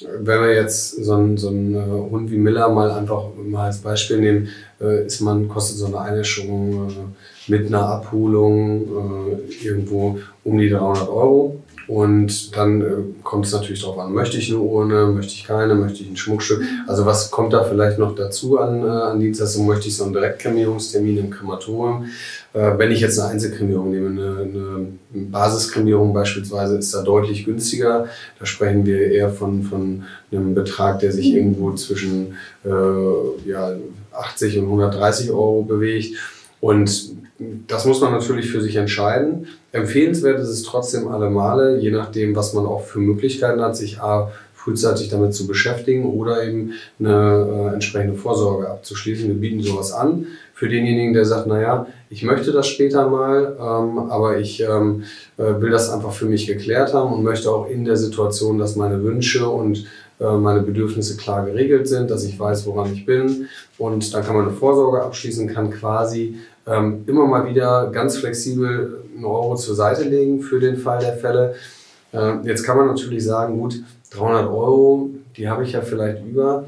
[0.00, 3.78] Wenn wir jetzt so einen, so einen äh, Hund wie Miller mal einfach mal als
[3.78, 4.48] Beispiel nehmen,
[4.80, 10.70] äh, ist man, kostet so eine Einäscherung äh, mit einer Abholung äh, irgendwo um die
[10.70, 11.61] 300 Euro.
[11.92, 12.86] Und dann äh,
[13.22, 16.16] kommt es natürlich darauf an, möchte ich eine Urne, möchte ich keine, möchte ich ein
[16.16, 16.62] Schmuckstück.
[16.86, 19.66] Also was kommt da vielleicht noch dazu an, äh, an Dienstleistung?
[19.66, 22.06] Möchte ich so einen Direktkremierungstermin im Krematorium?
[22.54, 28.06] Äh, wenn ich jetzt eine Einzelkremierung nehme, eine, eine Basiskremierung beispielsweise, ist da deutlich günstiger.
[28.38, 32.70] Da sprechen wir eher von, von einem Betrag, der sich irgendwo zwischen äh,
[33.50, 33.76] ja,
[34.12, 36.16] 80 und 130 Euro bewegt.
[36.62, 37.21] Und
[37.66, 39.46] das muss man natürlich für sich entscheiden.
[39.72, 44.00] Empfehlenswert ist es trotzdem alle Male, je nachdem, was man auch für Möglichkeiten hat, sich
[44.00, 49.26] A, frühzeitig damit zu beschäftigen oder eben eine äh, entsprechende Vorsorge abzuschließen.
[49.26, 53.98] Wir bieten sowas an für denjenigen, der sagt, naja, ich möchte das später mal, ähm,
[54.10, 55.02] aber ich ähm,
[55.36, 58.76] äh, will das einfach für mich geklärt haben und möchte auch in der Situation, dass
[58.76, 59.86] meine Wünsche und
[60.20, 64.36] äh, meine Bedürfnisse klar geregelt sind, dass ich weiß, woran ich bin und dann kann
[64.36, 69.74] man eine Vorsorge abschließen, kann quasi ähm, immer mal wieder ganz flexibel einen Euro zur
[69.74, 71.54] Seite legen für den Fall der Fälle.
[72.12, 76.64] Äh, jetzt kann man natürlich sagen, gut, 300 Euro, die habe ich ja vielleicht über.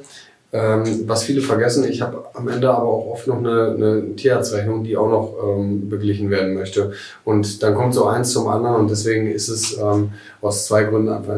[0.53, 4.85] Ähm, was viele vergessen, ich habe am Ende aber auch oft noch eine, eine Tierarztrechnung,
[4.85, 6.93] die auch noch ähm, beglichen werden möchte.
[7.25, 11.09] Und dann kommt so eins zum anderen und deswegen ist es ähm, aus zwei Gründen
[11.09, 11.35] einfach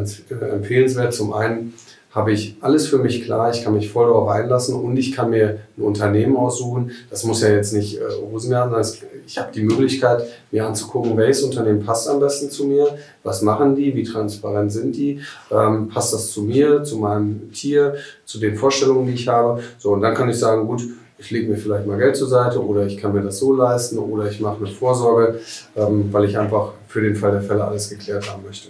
[0.53, 1.15] empfehlenswert.
[1.15, 1.73] Zum einen
[2.17, 5.29] habe ich alles für mich klar, ich kann mich voll darauf einlassen und ich kann
[5.29, 6.91] mir ein Unternehmen aussuchen.
[7.11, 9.09] Das muss ja jetzt nicht äh, Rosengarten sein.
[9.27, 13.77] Ich habe die Möglichkeit, mir anzugucken, welches Unternehmen passt am besten zu mir, was machen
[13.77, 18.57] die, wie transparent sind die, ähm, passt das zu mir, zu meinem Tier, zu den
[18.57, 19.61] Vorstellungen, die ich habe.
[19.77, 20.85] So, und dann kann ich sagen, gut,
[21.19, 23.99] ich lege mir vielleicht mal Geld zur Seite oder ich kann mir das so leisten
[23.99, 25.41] oder ich mache eine Vorsorge,
[25.77, 28.69] ähm, weil ich einfach für den Fall der Fälle alles geklärt haben möchte.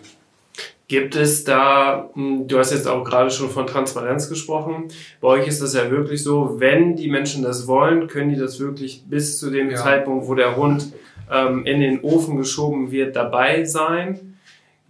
[0.88, 4.88] Gibt es da, hm, du hast jetzt auch gerade schon von Transparenz gesprochen,
[5.20, 8.60] bei euch ist das ja wirklich so, wenn die Menschen das wollen, können die das
[8.60, 9.76] wirklich bis zu dem ja.
[9.76, 10.92] Zeitpunkt, wo der Hund
[11.32, 14.38] ähm, in den Ofen geschoben wird, dabei sein.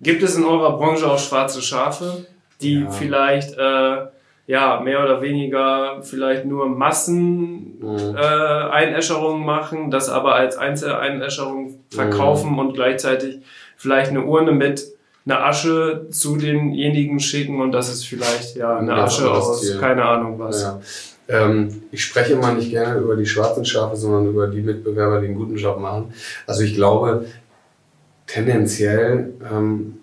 [0.02, 2.26] Gibt es in eurer Branche auch schwarze Schafe,
[2.60, 2.90] die ja.
[2.90, 4.06] vielleicht äh,
[4.46, 8.16] ja mehr oder weniger vielleicht nur Massen mhm.
[8.16, 12.58] äh, Einäscherungen machen, das aber als Einzeleinäscherung verkaufen mhm.
[12.58, 13.40] und gleichzeitig
[13.76, 14.95] vielleicht eine Urne mit
[15.26, 19.78] eine Asche zu denjenigen schicken und das ist vielleicht ja eine Asche aus Tier.
[19.78, 20.62] keine Ahnung was.
[20.62, 20.80] Ja.
[21.28, 25.26] Ähm, ich spreche immer nicht gerne über die schwarzen Schafe, sondern über die Mitbewerber, die
[25.26, 26.14] einen guten Job machen.
[26.46, 27.26] Also ich glaube,
[28.28, 29.98] tendenziell ähm,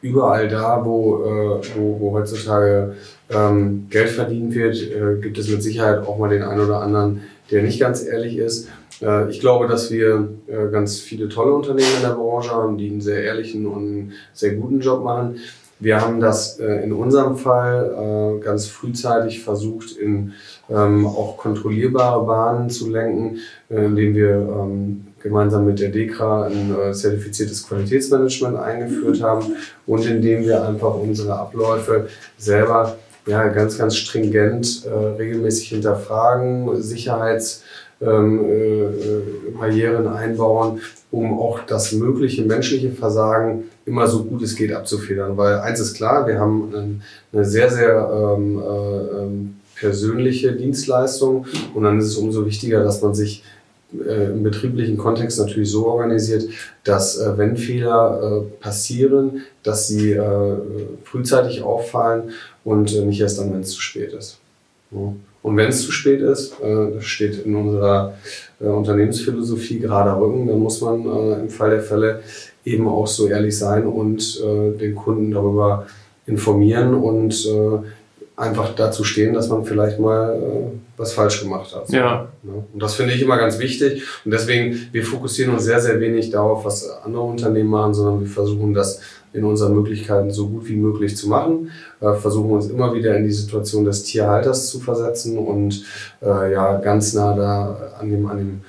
[0.00, 2.94] überall da, wo, äh, wo, wo heutzutage
[3.30, 7.22] ähm, Geld verdient wird, äh, gibt es mit Sicherheit auch mal den einen oder anderen,
[7.50, 8.68] der nicht ganz ehrlich ist.
[9.02, 12.90] Äh, ich glaube, dass wir äh, ganz viele tolle Unternehmen in der Branche haben, die
[12.90, 15.36] einen sehr ehrlichen und sehr guten Job machen.
[15.80, 20.32] Wir haben das äh, in unserem Fall ganz frühzeitig versucht, in
[20.70, 23.38] ähm, auch kontrollierbare Bahnen zu lenken,
[23.68, 30.66] indem wir ähm, gemeinsam mit der DEKRA ein zertifiziertes Qualitätsmanagement eingeführt haben und indem wir
[30.66, 32.96] einfach unsere Abläufe selber
[33.26, 37.72] ja, ganz, ganz stringent regelmäßig hinterfragen, Sicherheitsbarrieren
[38.02, 40.80] ähm, äh, einbauen,
[41.10, 45.36] um auch das mögliche menschliche Versagen immer so gut es geht abzufedern.
[45.36, 47.00] Weil eins ist klar, wir haben
[47.32, 53.02] eine sehr, sehr ähm, äh, ähm, persönliche Dienstleistung und dann ist es umso wichtiger, dass
[53.02, 53.42] man sich
[53.92, 56.44] äh, im betrieblichen Kontext natürlich so organisiert,
[56.84, 60.56] dass äh, wenn Fehler äh, passieren, dass sie äh,
[61.04, 62.30] frühzeitig auffallen
[62.64, 64.38] und nicht erst dann, wenn es zu spät ist.
[64.92, 65.14] Ja.
[65.42, 68.14] Und wenn es zu spät ist, äh, das steht in unserer
[68.60, 72.20] Unternehmensphilosophie gerade Rücken, dann muss man im Fall der Fälle
[72.64, 75.88] eben auch so ehrlich sein und den Kunden darüber
[76.26, 77.34] informieren und
[78.36, 81.88] einfach dazu stehen, dass man vielleicht mal äh, was falsch gemacht hat.
[81.90, 82.28] Ja.
[82.42, 84.02] Und das finde ich immer ganz wichtig.
[84.24, 88.28] Und deswegen, wir fokussieren uns sehr, sehr wenig darauf, was andere Unternehmen machen, sondern wir
[88.28, 89.00] versuchen das
[89.32, 91.70] in unseren Möglichkeiten so gut wie möglich zu machen,
[92.00, 95.84] äh, versuchen uns immer wieder in die Situation des Tierhalters zu versetzen und
[96.22, 98.60] äh, ja ganz nah da an dem, an dem,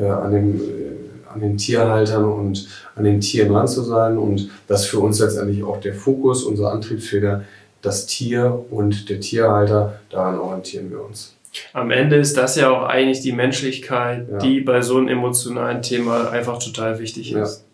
[0.00, 4.50] äh, an dem äh, an den Tierhaltern und an den Tieren ran zu sein und
[4.68, 7.44] das für uns letztendlich auch der Fokus, unsere Antriebsfeder
[7.82, 11.36] das Tier und der Tierhalter, daran orientieren wir uns.
[11.72, 14.38] Am Ende ist das ja auch eigentlich die Menschlichkeit, ja.
[14.38, 17.64] die bei so einem emotionalen Thema einfach total wichtig ist.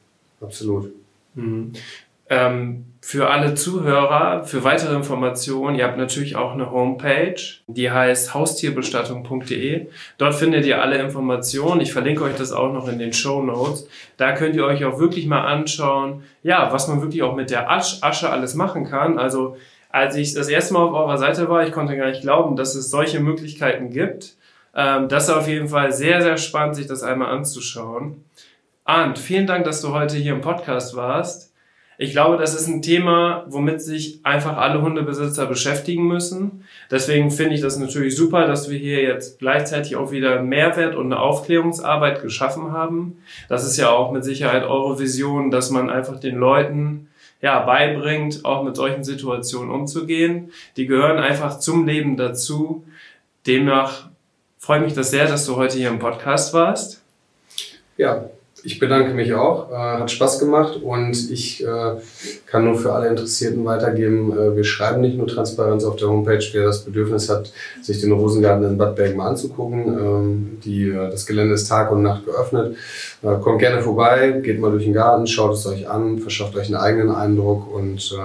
[0.40, 0.92] Ja, absolut.
[1.34, 1.72] Mhm.
[2.30, 8.34] Ähm, für alle Zuhörer, für weitere Informationen, ihr habt natürlich auch eine Homepage, die heißt
[8.34, 9.86] haustierbestattung.de.
[10.18, 11.80] Dort findet ihr alle Informationen.
[11.80, 13.88] Ich verlinke euch das auch noch in den Show Notes.
[14.16, 17.70] Da könnt ihr euch auch wirklich mal anschauen, ja, was man wirklich auch mit der
[17.70, 19.18] Asche alles machen kann.
[19.18, 19.56] Also
[19.88, 22.76] als ich das erste Mal auf eurer Seite war, ich konnte gar nicht glauben, dass
[22.76, 24.36] es solche Möglichkeiten gibt.
[24.76, 28.24] Ähm, das ist auf jeden Fall sehr, sehr spannend, sich das einmal anzuschauen.
[28.84, 31.49] Arndt, vielen Dank, dass du heute hier im Podcast warst.
[32.02, 36.64] Ich glaube, das ist ein Thema, womit sich einfach alle Hundebesitzer beschäftigen müssen.
[36.90, 41.12] Deswegen finde ich das natürlich super, dass wir hier jetzt gleichzeitig auch wieder Mehrwert und
[41.12, 43.18] eine Aufklärungsarbeit geschaffen haben.
[43.50, 47.08] Das ist ja auch mit Sicherheit eure Vision, dass man einfach den Leuten
[47.42, 50.52] ja, beibringt, auch mit solchen Situationen umzugehen.
[50.78, 52.82] Die gehören einfach zum Leben dazu.
[53.46, 54.08] Demnach
[54.56, 57.02] freue mich das sehr, dass du heute hier im Podcast warst.
[57.98, 58.24] Ja,
[58.64, 59.70] ich bedanke mich auch.
[59.70, 61.96] Äh, hat Spaß gemacht und ich äh,
[62.46, 66.44] kann nur für alle Interessierten weitergeben, äh, wir schreiben nicht nur Transparenz auf der Homepage.
[66.52, 67.52] Wer das Bedürfnis hat,
[67.82, 69.86] sich den Rosengarten in Bad Bergen mal anzugucken.
[69.86, 72.76] Ähm, die, das Gelände ist Tag und Nacht geöffnet.
[73.22, 76.76] Kommt gerne vorbei, geht mal durch den Garten, schaut es euch an, verschafft euch einen
[76.76, 78.16] eigenen Eindruck und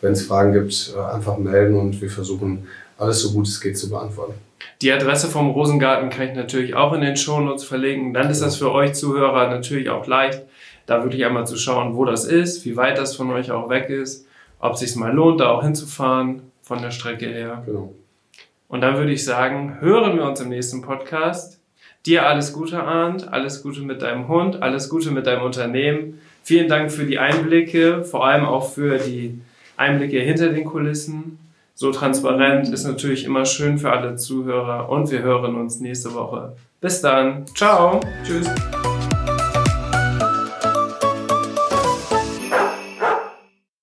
[0.00, 2.66] wenn es Fragen gibt, einfach melden und wir versuchen
[2.98, 4.34] alles so gut es geht zu beantworten.
[4.80, 8.14] Die Adresse vom Rosengarten kann ich natürlich auch in den Shownotes verlinken.
[8.14, 10.42] Dann ist das für euch Zuhörer natürlich auch leicht,
[10.86, 13.88] da wirklich einmal zu schauen, wo das ist, wie weit das von euch auch weg
[13.88, 14.26] ist,
[14.58, 17.62] ob es sich mal lohnt, da auch hinzufahren von der Strecke her.
[17.66, 17.94] Genau.
[18.68, 21.60] Und dann würde ich sagen, hören wir uns im nächsten Podcast.
[22.06, 26.20] Dir alles Gute, Arndt, alles Gute mit deinem Hund, alles Gute mit deinem Unternehmen.
[26.42, 29.38] Vielen Dank für die Einblicke, vor allem auch für die
[29.76, 31.38] Einblicke hinter den Kulissen
[31.74, 36.56] so transparent ist natürlich immer schön für alle Zuhörer und wir hören uns nächste Woche.
[36.80, 37.46] Bis dann.
[37.54, 38.00] Ciao.
[38.24, 38.48] Tschüss.